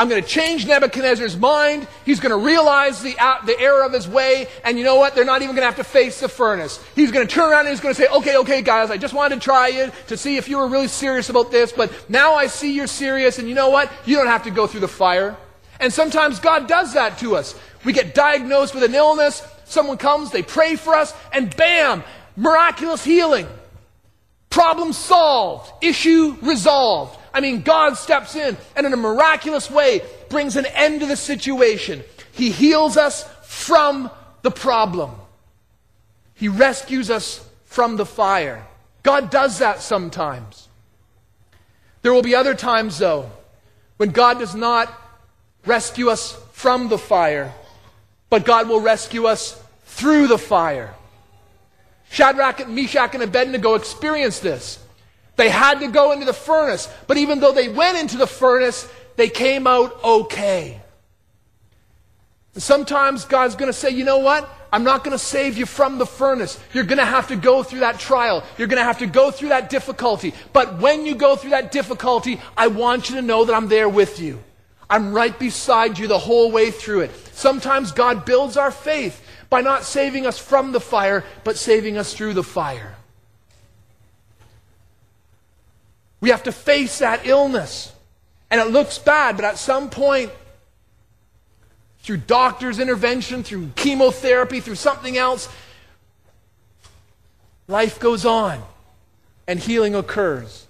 I'm 0.00 0.08
going 0.08 0.22
to 0.22 0.26
change 0.26 0.66
Nebuchadnezzar's 0.66 1.36
mind. 1.36 1.86
He's 2.06 2.20
going 2.20 2.30
to 2.30 2.42
realize 2.42 3.02
the, 3.02 3.14
uh, 3.18 3.44
the 3.44 3.60
error 3.60 3.82
of 3.82 3.92
his 3.92 4.08
way. 4.08 4.48
And 4.64 4.78
you 4.78 4.84
know 4.84 4.96
what? 4.96 5.14
They're 5.14 5.26
not 5.26 5.42
even 5.42 5.54
going 5.54 5.60
to 5.60 5.66
have 5.66 5.76
to 5.76 5.84
face 5.84 6.20
the 6.20 6.28
furnace. 6.30 6.82
He's 6.96 7.12
going 7.12 7.28
to 7.28 7.30
turn 7.30 7.52
around 7.52 7.66
and 7.66 7.68
he's 7.68 7.80
going 7.80 7.94
to 7.94 8.00
say, 8.00 8.08
okay, 8.08 8.38
okay, 8.38 8.62
guys, 8.62 8.90
I 8.90 8.96
just 8.96 9.12
wanted 9.12 9.34
to 9.34 9.40
try 9.42 9.68
you 9.68 9.92
to 10.06 10.16
see 10.16 10.38
if 10.38 10.48
you 10.48 10.56
were 10.56 10.68
really 10.68 10.88
serious 10.88 11.28
about 11.28 11.50
this. 11.50 11.70
But 11.70 11.92
now 12.08 12.32
I 12.32 12.46
see 12.46 12.72
you're 12.72 12.86
serious. 12.86 13.38
And 13.38 13.46
you 13.46 13.54
know 13.54 13.68
what? 13.68 13.92
You 14.06 14.16
don't 14.16 14.28
have 14.28 14.44
to 14.44 14.50
go 14.50 14.66
through 14.66 14.80
the 14.80 14.88
fire. 14.88 15.36
And 15.80 15.92
sometimes 15.92 16.40
God 16.40 16.66
does 16.66 16.94
that 16.94 17.18
to 17.18 17.36
us. 17.36 17.54
We 17.84 17.92
get 17.92 18.14
diagnosed 18.14 18.72
with 18.72 18.84
an 18.84 18.94
illness. 18.94 19.46
Someone 19.66 19.98
comes, 19.98 20.30
they 20.30 20.42
pray 20.42 20.76
for 20.76 20.94
us, 20.94 21.12
and 21.30 21.54
bam, 21.54 22.04
miraculous 22.36 23.04
healing. 23.04 23.46
Problem 24.48 24.94
solved. 24.94 25.70
Issue 25.84 26.38
resolved. 26.40 27.19
I 27.32 27.40
mean, 27.40 27.62
God 27.62 27.96
steps 27.96 28.34
in 28.34 28.56
and 28.76 28.86
in 28.86 28.92
a 28.92 28.96
miraculous 28.96 29.70
way 29.70 30.02
brings 30.28 30.56
an 30.56 30.66
end 30.66 31.00
to 31.00 31.06
the 31.06 31.16
situation. 31.16 32.02
He 32.32 32.50
heals 32.50 32.96
us 32.96 33.28
from 33.44 34.10
the 34.42 34.50
problem. 34.50 35.12
He 36.34 36.48
rescues 36.48 37.10
us 37.10 37.46
from 37.66 37.96
the 37.96 38.06
fire. 38.06 38.66
God 39.02 39.30
does 39.30 39.58
that 39.58 39.80
sometimes. 39.80 40.68
There 42.02 42.12
will 42.12 42.22
be 42.22 42.34
other 42.34 42.54
times, 42.54 42.98
though, 42.98 43.30
when 43.96 44.10
God 44.10 44.38
does 44.38 44.54
not 44.54 44.92
rescue 45.66 46.08
us 46.08 46.36
from 46.52 46.88
the 46.88 46.98
fire, 46.98 47.52
but 48.30 48.44
God 48.44 48.68
will 48.68 48.80
rescue 48.80 49.26
us 49.26 49.60
through 49.84 50.28
the 50.28 50.38
fire. 50.38 50.94
Shadrach, 52.10 52.68
Meshach, 52.68 53.14
and 53.14 53.22
Abednego 53.22 53.74
experienced 53.74 54.42
this. 54.42 54.78
They 55.36 55.48
had 55.48 55.80
to 55.80 55.88
go 55.88 56.12
into 56.12 56.26
the 56.26 56.32
furnace. 56.32 56.88
But 57.06 57.16
even 57.16 57.40
though 57.40 57.52
they 57.52 57.68
went 57.68 57.98
into 57.98 58.16
the 58.16 58.26
furnace, 58.26 58.88
they 59.16 59.28
came 59.28 59.66
out 59.66 60.02
okay. 60.04 60.80
Sometimes 62.56 63.24
God's 63.24 63.54
going 63.54 63.68
to 63.68 63.72
say, 63.72 63.90
you 63.90 64.04
know 64.04 64.18
what? 64.18 64.48
I'm 64.72 64.84
not 64.84 65.02
going 65.02 65.12
to 65.12 65.22
save 65.22 65.56
you 65.56 65.66
from 65.66 65.98
the 65.98 66.06
furnace. 66.06 66.58
You're 66.72 66.84
going 66.84 66.98
to 66.98 67.04
have 67.04 67.28
to 67.28 67.36
go 67.36 67.62
through 67.62 67.80
that 67.80 67.98
trial. 67.98 68.44
You're 68.58 68.68
going 68.68 68.80
to 68.80 68.84
have 68.84 68.98
to 68.98 69.06
go 69.06 69.30
through 69.30 69.48
that 69.50 69.70
difficulty. 69.70 70.34
But 70.52 70.78
when 70.78 71.06
you 71.06 71.14
go 71.14 71.36
through 71.36 71.50
that 71.50 71.72
difficulty, 71.72 72.40
I 72.56 72.68
want 72.68 73.08
you 73.08 73.16
to 73.16 73.22
know 73.22 73.44
that 73.44 73.54
I'm 73.54 73.68
there 73.68 73.88
with 73.88 74.20
you. 74.20 74.42
I'm 74.88 75.12
right 75.12 75.36
beside 75.38 75.98
you 75.98 76.08
the 76.08 76.18
whole 76.18 76.50
way 76.50 76.70
through 76.70 77.00
it. 77.00 77.10
Sometimes 77.32 77.92
God 77.92 78.24
builds 78.24 78.56
our 78.56 78.72
faith 78.72 79.24
by 79.48 79.60
not 79.60 79.84
saving 79.84 80.26
us 80.26 80.38
from 80.38 80.72
the 80.72 80.80
fire, 80.80 81.24
but 81.44 81.56
saving 81.56 81.96
us 81.96 82.12
through 82.12 82.34
the 82.34 82.42
fire. 82.42 82.96
We 86.20 86.30
have 86.30 86.42
to 86.44 86.52
face 86.52 86.98
that 86.98 87.26
illness. 87.26 87.92
And 88.50 88.60
it 88.60 88.68
looks 88.68 88.98
bad, 88.98 89.36
but 89.36 89.44
at 89.44 89.58
some 89.58 89.90
point, 89.90 90.30
through 92.02 92.18
doctor's 92.18 92.78
intervention, 92.78 93.42
through 93.42 93.70
chemotherapy, 93.76 94.60
through 94.60 94.74
something 94.74 95.16
else, 95.16 95.48
life 97.68 98.00
goes 98.00 98.26
on 98.26 98.62
and 99.46 99.60
healing 99.60 99.94
occurs. 99.94 100.66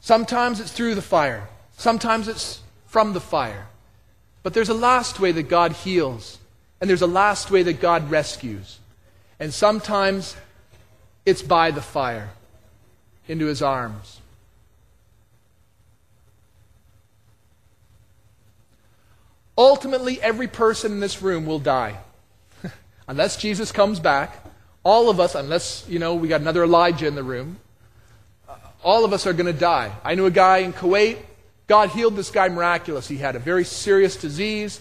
Sometimes 0.00 0.60
it's 0.60 0.72
through 0.72 0.94
the 0.94 1.02
fire, 1.02 1.48
sometimes 1.76 2.28
it's 2.28 2.60
from 2.86 3.12
the 3.12 3.20
fire. 3.20 3.66
But 4.42 4.54
there's 4.54 4.70
a 4.70 4.74
last 4.74 5.20
way 5.20 5.32
that 5.32 5.42
God 5.44 5.72
heals, 5.72 6.38
and 6.80 6.88
there's 6.88 7.02
a 7.02 7.06
last 7.06 7.50
way 7.50 7.62
that 7.64 7.80
God 7.80 8.10
rescues. 8.10 8.78
And 9.38 9.52
sometimes 9.52 10.36
it's 11.26 11.42
by 11.42 11.70
the 11.70 11.82
fire 11.82 12.30
into 13.28 13.46
his 13.46 13.62
arms. 13.62 14.20
Ultimately, 19.56 20.22
every 20.22 20.46
person 20.46 20.92
in 20.92 21.00
this 21.00 21.20
room 21.20 21.44
will 21.44 21.58
die. 21.58 21.98
unless 23.08 23.36
Jesus 23.36 23.72
comes 23.72 23.98
back, 23.98 24.44
all 24.84 25.10
of 25.10 25.18
us, 25.18 25.34
unless, 25.34 25.84
you 25.88 25.98
know, 25.98 26.14
we 26.14 26.28
got 26.28 26.40
another 26.40 26.62
Elijah 26.62 27.08
in 27.08 27.16
the 27.16 27.24
room, 27.24 27.58
uh, 28.48 28.54
all 28.84 29.04
of 29.04 29.12
us 29.12 29.26
are 29.26 29.32
going 29.32 29.52
to 29.52 29.52
die. 29.52 29.92
I 30.04 30.14
knew 30.14 30.26
a 30.26 30.30
guy 30.30 30.58
in 30.58 30.72
Kuwait. 30.72 31.18
God 31.66 31.90
healed 31.90 32.14
this 32.14 32.30
guy 32.30 32.48
miraculously. 32.48 33.16
He 33.16 33.22
had 33.22 33.34
a 33.34 33.40
very 33.40 33.64
serious 33.64 34.16
disease. 34.16 34.80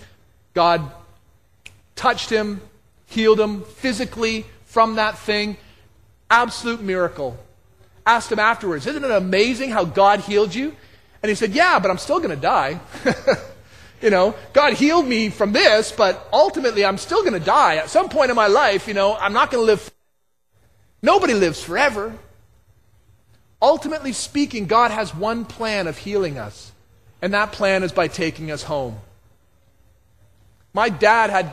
God 0.54 0.90
touched 1.96 2.30
him, 2.30 2.62
healed 3.08 3.40
him 3.40 3.64
physically 3.64 4.46
from 4.66 4.96
that 4.96 5.18
thing. 5.18 5.58
Absolute 6.30 6.82
miracle. 6.82 7.38
Asked 8.08 8.32
him 8.32 8.40
afterwards, 8.40 8.88
Isn't 8.88 9.04
it 9.04 9.12
amazing 9.12 9.70
how 9.70 9.86
God 9.86 10.22
healed 10.22 10.56
you? 10.56 10.76
And 11.22 11.30
he 11.30 11.36
said, 11.36 11.52
Yeah, 11.52 11.78
but 11.78 11.92
I'm 11.92 12.00
still 12.00 12.18
going 12.18 12.32
to 12.32 12.42
die. 12.42 12.80
You 14.02 14.12
know, 14.12 14.36
God 14.54 14.74
healed 14.74 15.08
me 15.08 15.30
from 15.30 15.54
this, 15.54 15.92
but 15.92 16.28
ultimately 16.32 16.86
I'm 16.86 17.00
still 17.00 17.22
going 17.22 17.34
to 17.34 17.40
die. 17.40 17.78
At 17.78 17.90
some 17.90 18.10
point 18.10 18.30
in 18.30 18.36
my 18.36 18.48
life, 18.48 18.88
you 18.88 18.94
know, 18.94 19.16
I'm 19.16 19.34
not 19.34 19.50
going 19.50 19.62
to 19.62 19.66
live. 19.66 19.92
Nobody 21.02 21.34
lives 21.34 21.64
forever. 21.64 22.14
Ultimately 23.60 24.14
speaking, 24.14 24.68
God 24.68 24.92
has 24.92 25.16
one 25.16 25.46
plan 25.46 25.88
of 25.88 25.98
healing 25.98 26.38
us, 26.38 26.72
and 27.24 27.34
that 27.34 27.52
plan 27.52 27.82
is 27.82 27.92
by 27.92 28.08
taking 28.08 28.52
us 28.52 28.62
home. 28.62 29.00
My 30.74 30.90
dad 30.90 31.32
had 31.32 31.50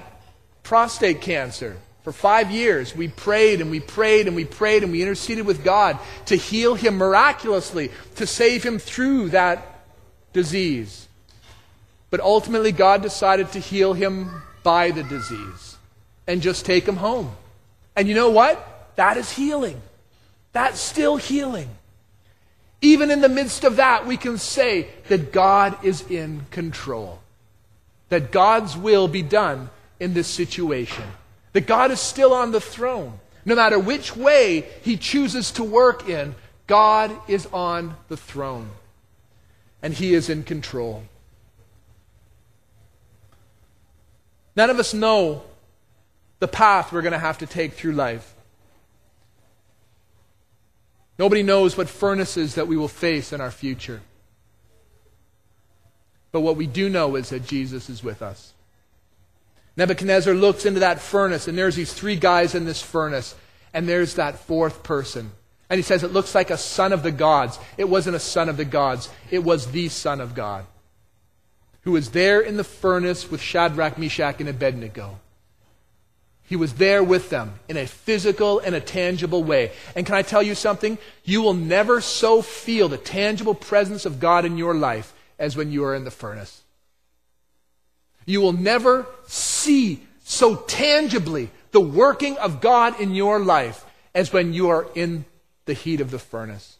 prostate 0.62 1.22
cancer. 1.22 1.78
For 2.04 2.12
five 2.12 2.50
years, 2.50 2.94
we 2.94 3.08
prayed 3.08 3.62
and 3.62 3.70
we 3.70 3.80
prayed 3.80 4.26
and 4.26 4.36
we 4.36 4.44
prayed 4.44 4.82
and 4.82 4.92
we 4.92 5.00
interceded 5.00 5.46
with 5.46 5.64
God 5.64 5.98
to 6.26 6.36
heal 6.36 6.74
him 6.74 6.96
miraculously, 6.96 7.90
to 8.16 8.26
save 8.26 8.62
him 8.62 8.78
through 8.78 9.30
that 9.30 9.80
disease. 10.34 11.08
But 12.10 12.20
ultimately, 12.20 12.72
God 12.72 13.00
decided 13.00 13.50
to 13.52 13.58
heal 13.58 13.94
him 13.94 14.42
by 14.62 14.90
the 14.90 15.02
disease 15.02 15.78
and 16.26 16.42
just 16.42 16.66
take 16.66 16.86
him 16.86 16.96
home. 16.96 17.34
And 17.96 18.06
you 18.06 18.14
know 18.14 18.30
what? 18.30 18.92
That 18.96 19.16
is 19.16 19.32
healing. 19.32 19.80
That's 20.52 20.78
still 20.78 21.16
healing. 21.16 21.70
Even 22.82 23.10
in 23.10 23.22
the 23.22 23.30
midst 23.30 23.64
of 23.64 23.76
that, 23.76 24.06
we 24.06 24.18
can 24.18 24.36
say 24.36 24.88
that 25.08 25.32
God 25.32 25.82
is 25.82 26.08
in 26.10 26.42
control, 26.50 27.20
that 28.10 28.30
God's 28.30 28.76
will 28.76 29.08
be 29.08 29.22
done 29.22 29.70
in 29.98 30.12
this 30.12 30.28
situation, 30.28 31.04
that 31.54 31.66
God 31.66 31.90
is 31.90 32.00
still 32.00 32.34
on 32.34 32.52
the 32.52 32.60
throne. 32.60 33.18
No 33.46 33.54
matter 33.54 33.78
which 33.78 34.14
way 34.14 34.68
he 34.82 34.96
chooses 34.96 35.50
to 35.52 35.64
work 35.64 36.08
in, 36.08 36.34
God 36.66 37.10
is 37.28 37.46
on 37.46 37.96
the 38.08 38.16
throne, 38.16 38.70
and 39.82 39.94
he 39.94 40.14
is 40.14 40.28
in 40.28 40.42
control. 40.42 41.04
None 44.56 44.70
of 44.70 44.78
us 44.78 44.94
know 44.94 45.42
the 46.38 46.48
path 46.48 46.92
we're 46.92 47.02
going 47.02 47.12
to 47.12 47.18
have 47.18 47.38
to 47.38 47.46
take 47.46 47.74
through 47.74 47.92
life. 47.92 48.34
Nobody 51.18 51.42
knows 51.42 51.76
what 51.76 51.88
furnaces 51.88 52.54
that 52.56 52.66
we 52.66 52.76
will 52.76 52.88
face 52.88 53.32
in 53.32 53.40
our 53.40 53.50
future. 53.50 54.00
But 56.32 56.40
what 56.40 56.56
we 56.56 56.66
do 56.66 56.88
know 56.88 57.14
is 57.14 57.28
that 57.28 57.46
Jesus 57.46 57.88
is 57.88 58.02
with 58.02 58.22
us. 58.22 58.54
Nebuchadnezzar 59.76 60.34
looks 60.34 60.66
into 60.66 60.80
that 60.80 61.00
furnace, 61.00 61.48
and 61.48 61.58
there's 61.58 61.76
these 61.76 61.92
three 61.92 62.16
guys 62.16 62.54
in 62.54 62.64
this 62.64 62.80
furnace, 62.80 63.34
and 63.72 63.88
there's 63.88 64.14
that 64.14 64.38
fourth 64.38 64.82
person. 64.82 65.32
And 65.68 65.78
he 65.78 65.82
says, 65.82 66.02
It 66.02 66.12
looks 66.12 66.34
like 66.34 66.50
a 66.50 66.58
son 66.58 66.92
of 66.92 67.02
the 67.02 67.10
gods. 67.10 67.58
It 67.76 67.88
wasn't 67.88 68.16
a 68.16 68.20
son 68.20 68.48
of 68.48 68.56
the 68.56 68.64
gods, 68.64 69.08
it 69.30 69.40
was 69.40 69.70
the 69.70 69.88
Son 69.88 70.20
of 70.20 70.34
God 70.34 70.66
who 71.84 71.92
was 71.92 72.10
there 72.10 72.40
in 72.40 72.56
the 72.56 72.64
furnace 72.64 73.30
with 73.30 73.40
Shadrach, 73.40 73.98
Meshach, 73.98 74.40
and 74.40 74.48
Abednego. 74.48 75.20
He 76.46 76.56
was 76.56 76.74
there 76.74 77.04
with 77.04 77.30
them 77.30 77.54
in 77.68 77.76
a 77.76 77.86
physical 77.86 78.58
and 78.58 78.74
a 78.74 78.80
tangible 78.80 79.44
way. 79.44 79.72
And 79.94 80.04
can 80.04 80.14
I 80.14 80.22
tell 80.22 80.42
you 80.42 80.54
something? 80.54 80.98
You 81.24 81.42
will 81.42 81.54
never 81.54 82.00
so 82.00 82.42
feel 82.42 82.88
the 82.88 82.98
tangible 82.98 83.54
presence 83.54 84.04
of 84.06 84.20
God 84.20 84.44
in 84.44 84.58
your 84.58 84.74
life 84.74 85.14
as 85.38 85.56
when 85.56 85.72
you 85.72 85.84
are 85.84 85.94
in 85.94 86.04
the 86.04 86.10
furnace. 86.10 86.62
You 88.26 88.40
will 88.40 88.52
never 88.52 89.06
see 89.26 90.02
so 90.24 90.56
tangibly 90.56 91.50
the 91.72 91.80
working 91.80 92.36
of 92.38 92.60
God 92.60 93.00
in 93.00 93.14
your 93.14 93.38
life 93.40 93.84
as 94.14 94.32
when 94.32 94.52
you 94.52 94.68
are 94.70 94.86
in 94.94 95.24
the 95.66 95.74
heat 95.74 96.00
of 96.00 96.10
the 96.10 96.18
furnace. 96.18 96.78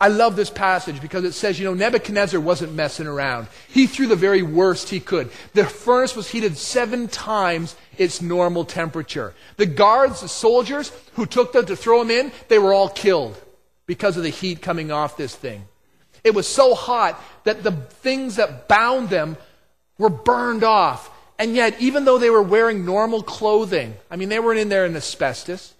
I 0.00 0.08
love 0.08 0.36
this 0.36 0.50
passage 0.50 1.00
because 1.00 1.24
it 1.24 1.32
says, 1.32 1.58
you 1.58 1.64
know, 1.64 1.74
Nebuchadnezzar 1.74 2.38
wasn't 2.38 2.72
messing 2.72 3.08
around. 3.08 3.48
He 3.68 3.88
threw 3.88 4.06
the 4.06 4.14
very 4.14 4.42
worst 4.42 4.90
he 4.90 5.00
could. 5.00 5.28
The 5.54 5.64
furnace 5.64 6.14
was 6.14 6.30
heated 6.30 6.56
seven 6.56 7.08
times 7.08 7.74
its 7.96 8.22
normal 8.22 8.64
temperature. 8.64 9.34
The 9.56 9.66
guards, 9.66 10.20
the 10.20 10.28
soldiers 10.28 10.92
who 11.14 11.26
took 11.26 11.52
them 11.52 11.66
to 11.66 11.74
throw 11.74 12.00
him 12.00 12.12
in, 12.12 12.30
they 12.46 12.60
were 12.60 12.72
all 12.72 12.88
killed 12.88 13.40
because 13.86 14.16
of 14.16 14.22
the 14.22 14.28
heat 14.28 14.62
coming 14.62 14.92
off 14.92 15.16
this 15.16 15.34
thing. 15.34 15.64
It 16.28 16.34
was 16.34 16.46
so 16.46 16.74
hot 16.74 17.18
that 17.44 17.62
the 17.62 17.72
things 17.72 18.36
that 18.36 18.68
bound 18.68 19.08
them 19.08 19.38
were 19.96 20.10
burned 20.10 20.62
off. 20.62 21.10
And 21.38 21.54
yet, 21.54 21.80
even 21.80 22.04
though 22.04 22.18
they 22.18 22.28
were 22.28 22.42
wearing 22.42 22.84
normal 22.84 23.22
clothing, 23.22 23.94
I 24.10 24.16
mean, 24.16 24.28
they 24.28 24.38
weren't 24.38 24.60
in 24.60 24.68
there 24.68 24.84
in 24.84 24.94
asbestos, 24.94 25.72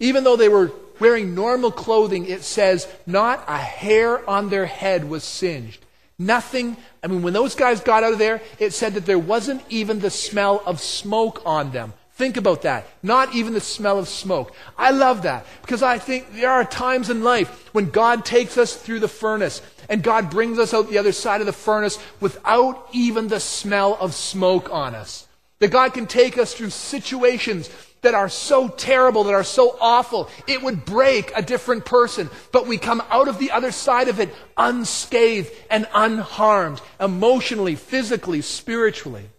even 0.00 0.24
though 0.24 0.36
they 0.36 0.48
were 0.48 0.72
wearing 0.98 1.34
normal 1.34 1.70
clothing, 1.70 2.24
it 2.24 2.44
says 2.44 2.88
not 3.06 3.44
a 3.46 3.58
hair 3.58 4.28
on 4.28 4.48
their 4.48 4.64
head 4.64 5.04
was 5.10 5.22
singed. 5.22 5.84
Nothing. 6.18 6.78
I 7.04 7.08
mean, 7.08 7.20
when 7.20 7.34
those 7.34 7.54
guys 7.54 7.80
got 7.80 8.02
out 8.04 8.14
of 8.14 8.18
there, 8.18 8.40
it 8.58 8.72
said 8.72 8.94
that 8.94 9.04
there 9.04 9.18
wasn't 9.18 9.62
even 9.68 10.00
the 10.00 10.10
smell 10.10 10.62
of 10.64 10.80
smoke 10.80 11.42
on 11.44 11.72
them. 11.72 11.92
Think 12.18 12.36
about 12.36 12.62
that. 12.62 12.84
Not 13.00 13.32
even 13.36 13.54
the 13.54 13.60
smell 13.60 13.96
of 13.96 14.08
smoke. 14.08 14.52
I 14.76 14.90
love 14.90 15.22
that 15.22 15.46
because 15.62 15.84
I 15.84 15.98
think 15.98 16.34
there 16.34 16.50
are 16.50 16.64
times 16.64 17.10
in 17.10 17.22
life 17.22 17.72
when 17.72 17.90
God 17.90 18.24
takes 18.24 18.58
us 18.58 18.74
through 18.74 18.98
the 18.98 19.06
furnace 19.06 19.62
and 19.88 20.02
God 20.02 20.28
brings 20.28 20.58
us 20.58 20.74
out 20.74 20.90
the 20.90 20.98
other 20.98 21.12
side 21.12 21.40
of 21.40 21.46
the 21.46 21.52
furnace 21.52 21.96
without 22.18 22.88
even 22.90 23.28
the 23.28 23.38
smell 23.38 23.96
of 24.00 24.16
smoke 24.16 24.68
on 24.72 24.96
us. 24.96 25.28
That 25.60 25.68
God 25.68 25.94
can 25.94 26.08
take 26.08 26.38
us 26.38 26.54
through 26.54 26.70
situations 26.70 27.70
that 28.00 28.14
are 28.14 28.28
so 28.28 28.66
terrible, 28.66 29.22
that 29.24 29.34
are 29.34 29.44
so 29.44 29.76
awful, 29.80 30.28
it 30.48 30.60
would 30.60 30.84
break 30.84 31.30
a 31.36 31.42
different 31.42 31.84
person. 31.84 32.30
But 32.50 32.66
we 32.66 32.78
come 32.78 33.00
out 33.10 33.28
of 33.28 33.38
the 33.38 33.52
other 33.52 33.70
side 33.70 34.08
of 34.08 34.18
it 34.18 34.34
unscathed 34.56 35.52
and 35.70 35.86
unharmed, 35.94 36.80
emotionally, 36.98 37.76
physically, 37.76 38.42
spiritually. 38.42 39.30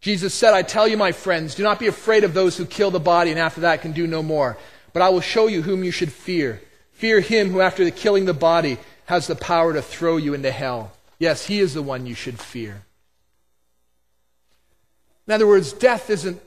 Jesus 0.00 0.32
said, 0.32 0.54
I 0.54 0.62
tell 0.62 0.86
you, 0.86 0.96
my 0.96 1.12
friends, 1.12 1.54
do 1.54 1.62
not 1.62 1.80
be 1.80 1.88
afraid 1.88 2.24
of 2.24 2.34
those 2.34 2.56
who 2.56 2.66
kill 2.66 2.90
the 2.90 3.00
body 3.00 3.30
and 3.30 3.38
after 3.38 3.62
that 3.62 3.82
can 3.82 3.92
do 3.92 4.06
no 4.06 4.22
more. 4.22 4.56
But 4.92 5.02
I 5.02 5.08
will 5.08 5.20
show 5.20 5.48
you 5.48 5.62
whom 5.62 5.82
you 5.82 5.90
should 5.90 6.12
fear. 6.12 6.62
Fear 6.92 7.20
him 7.20 7.50
who, 7.50 7.60
after 7.60 7.84
the 7.84 7.90
killing 7.90 8.24
the 8.24 8.34
body, 8.34 8.78
has 9.06 9.26
the 9.26 9.36
power 9.36 9.72
to 9.72 9.82
throw 9.82 10.16
you 10.16 10.34
into 10.34 10.50
hell. 10.50 10.92
Yes, 11.18 11.46
he 11.46 11.58
is 11.60 11.74
the 11.74 11.82
one 11.82 12.06
you 12.06 12.14
should 12.14 12.38
fear. 12.38 12.82
In 15.26 15.34
other 15.34 15.46
words, 15.46 15.72
death 15.72 16.10
isn't 16.10 16.40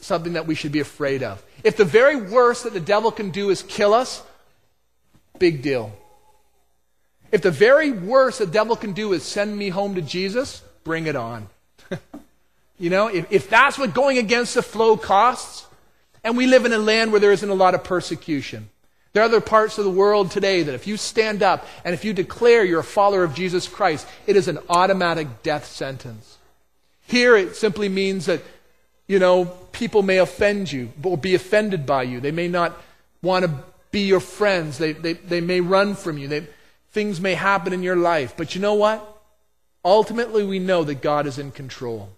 something 0.00 0.32
that 0.34 0.46
we 0.46 0.54
should 0.54 0.72
be 0.72 0.80
afraid 0.80 1.22
of. 1.22 1.42
If 1.64 1.76
the 1.76 1.84
very 1.84 2.16
worst 2.16 2.64
that 2.64 2.72
the 2.72 2.80
devil 2.80 3.12
can 3.12 3.30
do 3.30 3.50
is 3.50 3.62
kill 3.62 3.94
us, 3.94 4.22
big 5.38 5.62
deal. 5.62 5.92
If 7.30 7.42
the 7.42 7.50
very 7.50 7.90
worst 7.90 8.38
the 8.38 8.46
devil 8.46 8.76
can 8.76 8.92
do 8.92 9.12
is 9.12 9.22
send 9.22 9.56
me 9.56 9.70
home 9.70 9.94
to 9.94 10.02
Jesus, 10.02 10.62
bring 10.84 11.06
it 11.06 11.16
on. 11.16 11.48
you 12.82 12.90
know, 12.90 13.06
if, 13.06 13.30
if 13.30 13.48
that's 13.48 13.78
what 13.78 13.94
going 13.94 14.18
against 14.18 14.56
the 14.56 14.62
flow 14.62 14.96
costs, 14.96 15.68
and 16.24 16.36
we 16.36 16.48
live 16.48 16.64
in 16.64 16.72
a 16.72 16.78
land 16.78 17.12
where 17.12 17.20
there 17.20 17.30
isn't 17.30 17.48
a 17.48 17.54
lot 17.54 17.76
of 17.76 17.84
persecution. 17.84 18.70
There 19.12 19.22
are 19.22 19.26
other 19.26 19.40
parts 19.40 19.78
of 19.78 19.84
the 19.84 19.90
world 19.90 20.32
today 20.32 20.64
that 20.64 20.74
if 20.74 20.88
you 20.88 20.96
stand 20.96 21.44
up 21.44 21.64
and 21.84 21.94
if 21.94 22.04
you 22.04 22.12
declare 22.12 22.64
you're 22.64 22.80
a 22.80 22.84
follower 22.84 23.22
of 23.22 23.36
Jesus 23.36 23.68
Christ, 23.68 24.08
it 24.26 24.34
is 24.34 24.48
an 24.48 24.58
automatic 24.68 25.44
death 25.44 25.66
sentence. 25.66 26.38
Here 27.06 27.36
it 27.36 27.54
simply 27.54 27.88
means 27.88 28.26
that, 28.26 28.42
you 29.06 29.20
know, 29.20 29.44
people 29.70 30.02
may 30.02 30.18
offend 30.18 30.72
you 30.72 30.90
or 31.04 31.16
be 31.16 31.36
offended 31.36 31.86
by 31.86 32.02
you. 32.02 32.18
They 32.18 32.32
may 32.32 32.48
not 32.48 32.76
want 33.22 33.44
to 33.44 33.62
be 33.92 34.00
your 34.00 34.18
friends. 34.18 34.78
They, 34.78 34.90
they, 34.90 35.12
they 35.12 35.40
may 35.40 35.60
run 35.60 35.94
from 35.94 36.18
you. 36.18 36.26
They, 36.26 36.48
things 36.90 37.20
may 37.20 37.34
happen 37.34 37.72
in 37.72 37.84
your 37.84 37.94
life. 37.94 38.34
But 38.36 38.56
you 38.56 38.60
know 38.60 38.74
what? 38.74 39.22
Ultimately, 39.84 40.44
we 40.44 40.58
know 40.58 40.82
that 40.82 41.00
God 41.00 41.28
is 41.28 41.38
in 41.38 41.52
control. 41.52 42.08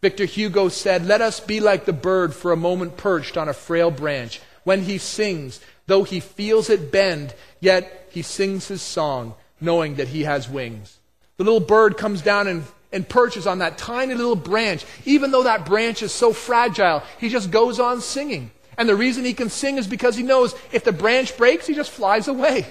Victor 0.00 0.24
Hugo 0.24 0.68
said, 0.68 1.06
Let 1.06 1.20
us 1.20 1.40
be 1.40 1.60
like 1.60 1.84
the 1.84 1.92
bird 1.92 2.34
for 2.34 2.52
a 2.52 2.56
moment 2.56 2.96
perched 2.96 3.36
on 3.36 3.48
a 3.48 3.54
frail 3.54 3.90
branch. 3.90 4.40
When 4.64 4.82
he 4.82 4.98
sings, 4.98 5.60
though 5.86 6.04
he 6.04 6.20
feels 6.20 6.70
it 6.70 6.90
bend, 6.90 7.34
yet 7.60 8.08
he 8.10 8.22
sings 8.22 8.68
his 8.68 8.82
song, 8.82 9.34
knowing 9.60 9.96
that 9.96 10.08
he 10.08 10.24
has 10.24 10.48
wings. 10.48 10.98
The 11.36 11.44
little 11.44 11.60
bird 11.60 11.96
comes 11.96 12.22
down 12.22 12.48
and, 12.48 12.64
and 12.92 13.08
perches 13.08 13.46
on 13.46 13.58
that 13.58 13.78
tiny 13.78 14.14
little 14.14 14.36
branch. 14.36 14.84
Even 15.04 15.30
though 15.30 15.44
that 15.44 15.66
branch 15.66 16.02
is 16.02 16.12
so 16.12 16.32
fragile, 16.32 17.02
he 17.18 17.28
just 17.28 17.50
goes 17.50 17.78
on 17.78 18.00
singing. 18.00 18.50
And 18.76 18.88
the 18.88 18.96
reason 18.96 19.24
he 19.24 19.34
can 19.34 19.50
sing 19.50 19.76
is 19.76 19.86
because 19.86 20.16
he 20.16 20.22
knows 20.22 20.54
if 20.72 20.84
the 20.84 20.92
branch 20.92 21.36
breaks, 21.36 21.66
he 21.66 21.74
just 21.74 21.90
flies 21.90 22.28
away. 22.28 22.66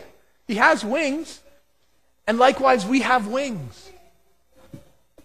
He 0.47 0.55
has 0.55 0.83
wings. 0.83 1.39
And 2.25 2.39
likewise, 2.39 2.85
we 2.85 3.01
have 3.01 3.27
wings. 3.27 3.89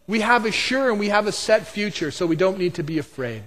We 0.06 0.20
have 0.20 0.44
a 0.44 0.52
sure 0.52 0.90
and 0.90 1.00
we 1.00 1.08
have 1.08 1.26
a 1.26 1.32
set 1.32 1.66
future, 1.66 2.10
so 2.10 2.26
we 2.26 2.36
don't 2.36 2.58
need 2.58 2.74
to 2.74 2.82
be 2.82 2.98
afraid. 2.98 3.42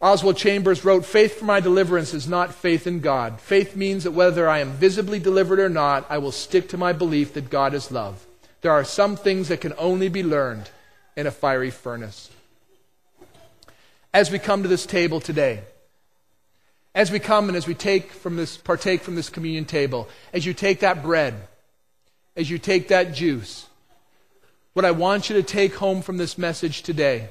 Oswald 0.00 0.36
Chambers 0.36 0.84
wrote, 0.84 1.04
Faith 1.04 1.38
for 1.38 1.44
my 1.44 1.60
deliverance 1.60 2.14
is 2.14 2.28
not 2.28 2.54
faith 2.54 2.86
in 2.86 3.00
God. 3.00 3.40
Faith 3.40 3.74
means 3.74 4.04
that 4.04 4.12
whether 4.12 4.48
I 4.48 4.60
am 4.60 4.72
visibly 4.72 5.18
delivered 5.18 5.58
or 5.58 5.68
not, 5.68 6.06
I 6.08 6.18
will 6.18 6.32
stick 6.32 6.68
to 6.68 6.78
my 6.78 6.92
belief 6.92 7.34
that 7.34 7.50
God 7.50 7.74
is 7.74 7.90
love. 7.90 8.24
There 8.60 8.72
are 8.72 8.84
some 8.84 9.16
things 9.16 9.48
that 9.48 9.60
can 9.60 9.74
only 9.76 10.08
be 10.08 10.22
learned 10.22 10.70
in 11.16 11.26
a 11.26 11.32
fiery 11.32 11.70
furnace. 11.70 12.30
As 14.14 14.30
we 14.30 14.38
come 14.38 14.62
to 14.62 14.68
this 14.68 14.86
table 14.86 15.20
today, 15.20 15.62
as 16.94 17.10
we 17.10 17.18
come 17.18 17.48
and 17.48 17.56
as 17.56 17.66
we 17.66 17.74
take 17.74 18.12
from 18.12 18.36
this, 18.36 18.56
partake 18.56 19.02
from 19.02 19.14
this 19.14 19.28
communion 19.28 19.64
table, 19.64 20.08
as 20.32 20.46
you 20.46 20.54
take 20.54 20.80
that 20.80 21.02
bread, 21.02 21.34
as 22.36 22.48
you 22.48 22.58
take 22.58 22.88
that 22.88 23.14
juice, 23.14 23.66
what 24.78 24.84
I 24.84 24.92
want 24.92 25.28
you 25.28 25.34
to 25.34 25.42
take 25.42 25.74
home 25.74 26.02
from 26.02 26.18
this 26.18 26.38
message 26.38 26.84
today 26.84 27.30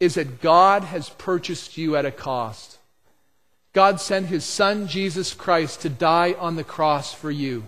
is 0.00 0.14
that 0.14 0.40
God 0.40 0.82
has 0.82 1.08
purchased 1.08 1.78
you 1.78 1.94
at 1.94 2.04
a 2.04 2.10
cost. 2.10 2.78
God 3.72 4.00
sent 4.00 4.26
his 4.26 4.44
son, 4.44 4.88
Jesus 4.88 5.34
Christ, 5.34 5.82
to 5.82 5.88
die 5.88 6.34
on 6.36 6.56
the 6.56 6.64
cross 6.64 7.14
for 7.14 7.30
you. 7.30 7.66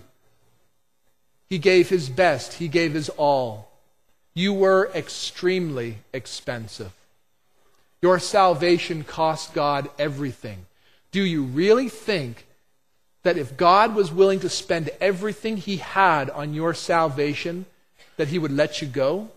He 1.47 1.57
gave 1.57 1.87
his 1.87 2.09
best, 2.09 2.55
he 2.55 2.67
gave 2.67 2.93
his 2.93 3.07
all. 3.07 3.71
You 4.33 4.51
were 4.51 4.91
extremely 4.93 5.99
expensive. 6.11 6.91
Your 8.01 8.19
salvation 8.19 9.05
cost 9.05 9.53
God 9.53 9.89
everything. 9.97 10.65
Do 11.13 11.21
you 11.21 11.43
really 11.43 11.87
think 11.87 12.45
that 13.23 13.37
if 13.37 13.55
God 13.55 13.95
was 13.95 14.11
willing 14.11 14.41
to 14.41 14.49
spend 14.49 14.89
everything 14.99 15.55
he 15.55 15.77
had 15.77 16.29
on 16.29 16.53
your 16.53 16.73
salvation, 16.73 17.67
that 18.17 18.29
he 18.29 18.39
would 18.39 18.51
let 18.51 18.81
you 18.81 18.87
go? 18.87 19.29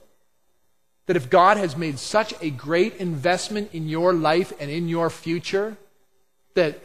That 1.06 1.16
if 1.16 1.30
God 1.30 1.56
has 1.56 1.76
made 1.76 1.98
such 1.98 2.34
a 2.42 2.50
great 2.50 2.96
investment 2.96 3.70
in 3.72 3.88
your 3.88 4.12
life 4.12 4.52
and 4.60 4.70
in 4.70 4.88
your 4.88 5.10
future, 5.10 5.76
that 6.54 6.78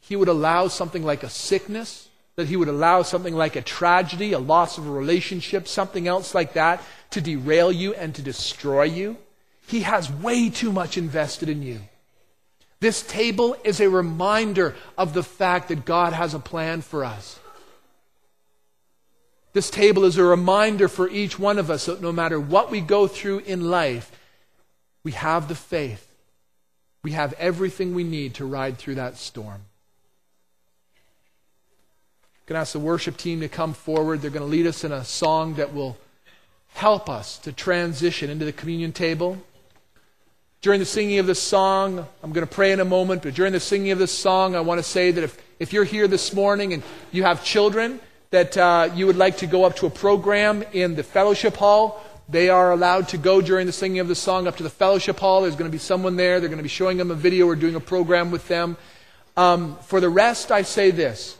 he 0.00 0.16
would 0.16 0.28
allow 0.28 0.68
something 0.68 1.02
like 1.02 1.22
a 1.22 1.28
sickness, 1.28 2.08
that 2.36 2.48
he 2.48 2.56
would 2.56 2.68
allow 2.68 3.02
something 3.02 3.34
like 3.34 3.56
a 3.56 3.62
tragedy, 3.62 4.32
a 4.32 4.38
loss 4.38 4.78
of 4.78 4.86
a 4.86 4.90
relationship, 4.90 5.66
something 5.66 6.06
else 6.06 6.34
like 6.34 6.52
that 6.52 6.82
to 7.10 7.20
derail 7.20 7.72
you 7.72 7.94
and 7.94 8.14
to 8.14 8.22
destroy 8.22 8.84
you? 8.84 9.16
He 9.66 9.80
has 9.80 10.10
way 10.10 10.48
too 10.48 10.70
much 10.70 10.96
invested 10.96 11.48
in 11.48 11.62
you. 11.62 11.80
This 12.78 13.02
table 13.02 13.56
is 13.64 13.80
a 13.80 13.88
reminder 13.88 14.74
of 14.98 15.12
the 15.14 15.22
fact 15.22 15.68
that 15.68 15.84
God 15.84 16.12
has 16.12 16.34
a 16.34 16.38
plan 16.38 16.82
for 16.82 17.04
us. 17.04 17.40
This 19.56 19.70
table 19.70 20.04
is 20.04 20.18
a 20.18 20.22
reminder 20.22 20.86
for 20.86 21.08
each 21.08 21.38
one 21.38 21.58
of 21.58 21.70
us 21.70 21.86
that 21.86 22.02
no 22.02 22.12
matter 22.12 22.38
what 22.38 22.70
we 22.70 22.82
go 22.82 23.06
through 23.06 23.38
in 23.38 23.70
life, 23.70 24.12
we 25.02 25.12
have 25.12 25.48
the 25.48 25.54
faith. 25.54 26.06
We 27.02 27.12
have 27.12 27.32
everything 27.38 27.94
we 27.94 28.04
need 28.04 28.34
to 28.34 28.44
ride 28.44 28.76
through 28.76 28.96
that 28.96 29.16
storm. 29.16 29.62
I'm 32.34 32.44
going 32.44 32.56
to 32.56 32.60
ask 32.60 32.74
the 32.74 32.80
worship 32.80 33.16
team 33.16 33.40
to 33.40 33.48
come 33.48 33.72
forward. 33.72 34.20
They're 34.20 34.30
going 34.30 34.44
to 34.44 34.46
lead 34.46 34.66
us 34.66 34.84
in 34.84 34.92
a 34.92 35.04
song 35.04 35.54
that 35.54 35.72
will 35.72 35.96
help 36.74 37.08
us 37.08 37.38
to 37.38 37.50
transition 37.50 38.28
into 38.28 38.44
the 38.44 38.52
communion 38.52 38.92
table. 38.92 39.38
During 40.60 40.80
the 40.80 40.84
singing 40.84 41.18
of 41.18 41.26
this 41.26 41.40
song, 41.40 42.06
I'm 42.22 42.32
going 42.32 42.46
to 42.46 42.54
pray 42.54 42.72
in 42.72 42.80
a 42.80 42.84
moment, 42.84 43.22
but 43.22 43.32
during 43.32 43.54
the 43.54 43.60
singing 43.60 43.90
of 43.90 43.98
this 43.98 44.12
song, 44.12 44.54
I 44.54 44.60
want 44.60 44.80
to 44.80 44.82
say 44.82 45.12
that 45.12 45.24
if, 45.24 45.42
if 45.58 45.72
you're 45.72 45.84
here 45.84 46.08
this 46.08 46.34
morning 46.34 46.74
and 46.74 46.82
you 47.10 47.22
have 47.22 47.42
children, 47.42 48.00
that 48.36 48.54
uh, 48.58 48.90
you 48.94 49.06
would 49.06 49.16
like 49.16 49.38
to 49.38 49.46
go 49.46 49.64
up 49.64 49.76
to 49.76 49.86
a 49.86 49.90
program 49.90 50.62
in 50.74 50.94
the 50.94 51.02
fellowship 51.02 51.56
hall, 51.56 52.04
they 52.28 52.50
are 52.50 52.70
allowed 52.70 53.08
to 53.08 53.16
go 53.16 53.40
during 53.40 53.64
the 53.64 53.72
singing 53.72 53.98
of 53.98 54.08
the 54.08 54.14
song 54.14 54.46
up 54.46 54.58
to 54.58 54.62
the 54.62 54.68
fellowship 54.68 55.18
hall. 55.18 55.40
There's 55.40 55.56
going 55.56 55.70
to 55.70 55.72
be 55.72 55.78
someone 55.78 56.16
there. 56.16 56.38
They're 56.38 56.50
going 56.50 56.58
to 56.58 56.62
be 56.62 56.68
showing 56.68 56.98
them 56.98 57.10
a 57.10 57.14
video 57.14 57.46
or 57.46 57.56
doing 57.56 57.76
a 57.76 57.80
program 57.80 58.30
with 58.30 58.46
them. 58.46 58.76
Um, 59.38 59.78
for 59.86 60.00
the 60.00 60.10
rest, 60.10 60.52
I 60.52 60.62
say 60.62 60.90
this 60.90 61.38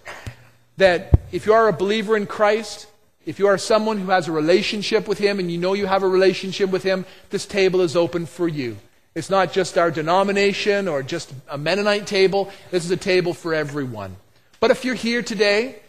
that 0.79 1.13
if 1.33 1.45
you 1.45 1.53
are 1.53 1.69
a 1.69 1.73
believer 1.73 2.17
in 2.17 2.25
Christ, 2.25 2.87
if 3.27 3.39
you 3.39 3.47
are 3.49 3.59
someone 3.59 3.99
who 3.99 4.09
has 4.09 4.27
a 4.27 4.33
relationship 4.33 5.07
with 5.07 5.19
Him 5.19 5.39
and 5.39 5.53
you 5.53 5.59
know 5.59 5.75
you 5.75 5.85
have 5.85 6.03
a 6.03 6.09
relationship 6.09 6.71
with 6.71 6.83
Him, 6.83 7.05
this 7.29 7.45
table 7.45 7.83
is 7.83 7.95
open 7.95 8.25
for 8.25 8.49
you. 8.49 8.79
It's 9.15 9.29
not 9.29 9.53
just 9.53 9.77
our 9.77 9.91
denomination 9.91 10.89
or 10.89 11.03
just 11.03 11.35
a 11.47 11.59
Mennonite 11.59 12.07
table. 12.07 12.51
This 12.71 12.87
is 12.87 12.91
a 12.91 12.97
table 12.97 13.35
for 13.35 13.53
everyone. 13.53 14.17
But 14.61 14.71
if 14.71 14.87
you're 14.87 14.95
here 14.95 15.21
today 15.21 15.83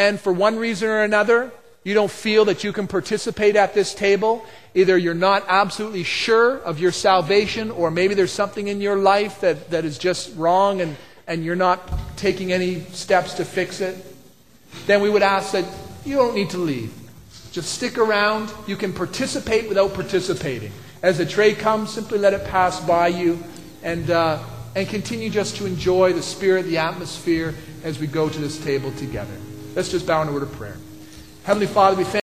and 0.00 0.18
for 0.18 0.32
one 0.32 0.56
reason 0.56 0.88
or 0.88 1.02
another, 1.02 1.52
you 1.84 1.92
don't 1.92 2.10
feel 2.10 2.46
that 2.46 2.64
you 2.64 2.72
can 2.72 2.86
participate 2.86 3.54
at 3.54 3.74
this 3.74 3.92
table, 3.92 4.42
either 4.74 4.96
you're 4.96 5.12
not 5.12 5.44
absolutely 5.46 6.04
sure 6.04 6.56
of 6.60 6.80
your 6.80 6.90
salvation, 6.90 7.70
or 7.70 7.90
maybe 7.90 8.14
there's 8.14 8.32
something 8.32 8.68
in 8.68 8.80
your 8.80 8.96
life 8.96 9.42
that, 9.42 9.68
that 9.70 9.84
is 9.84 9.98
just 9.98 10.34
wrong 10.36 10.80
and, 10.80 10.96
and 11.26 11.44
you're 11.44 11.54
not 11.54 11.80
taking 12.16 12.50
any 12.50 12.80
steps 12.92 13.34
to 13.34 13.44
fix 13.44 13.82
it, 13.82 13.94
then 14.86 15.02
we 15.02 15.10
would 15.10 15.22
ask 15.22 15.52
that 15.52 15.66
you 16.06 16.16
don't 16.16 16.34
need 16.34 16.48
to 16.48 16.58
leave. 16.58 16.94
Just 17.52 17.74
stick 17.74 17.98
around. 17.98 18.50
You 18.66 18.76
can 18.76 18.94
participate 18.94 19.68
without 19.68 19.92
participating. 19.92 20.72
As 21.02 21.18
the 21.18 21.26
tray 21.26 21.54
comes, 21.54 21.92
simply 21.92 22.18
let 22.18 22.32
it 22.32 22.46
pass 22.46 22.80
by 22.80 23.08
you 23.08 23.44
and, 23.82 24.10
uh, 24.10 24.42
and 24.74 24.88
continue 24.88 25.28
just 25.28 25.56
to 25.56 25.66
enjoy 25.66 26.14
the 26.14 26.22
spirit, 26.22 26.64
the 26.64 26.78
atmosphere 26.78 27.54
as 27.84 27.98
we 27.98 28.06
go 28.06 28.30
to 28.30 28.38
this 28.38 28.56
table 28.64 28.92
together. 28.92 29.36
Let's 29.74 29.88
just 29.88 30.06
bow 30.06 30.22
in 30.22 30.28
a 30.28 30.32
word 30.32 30.42
of 30.42 30.52
prayer. 30.52 30.76
Heavenly 31.44 31.66
Father, 31.66 31.96
we 31.96 32.04
thank 32.04 32.18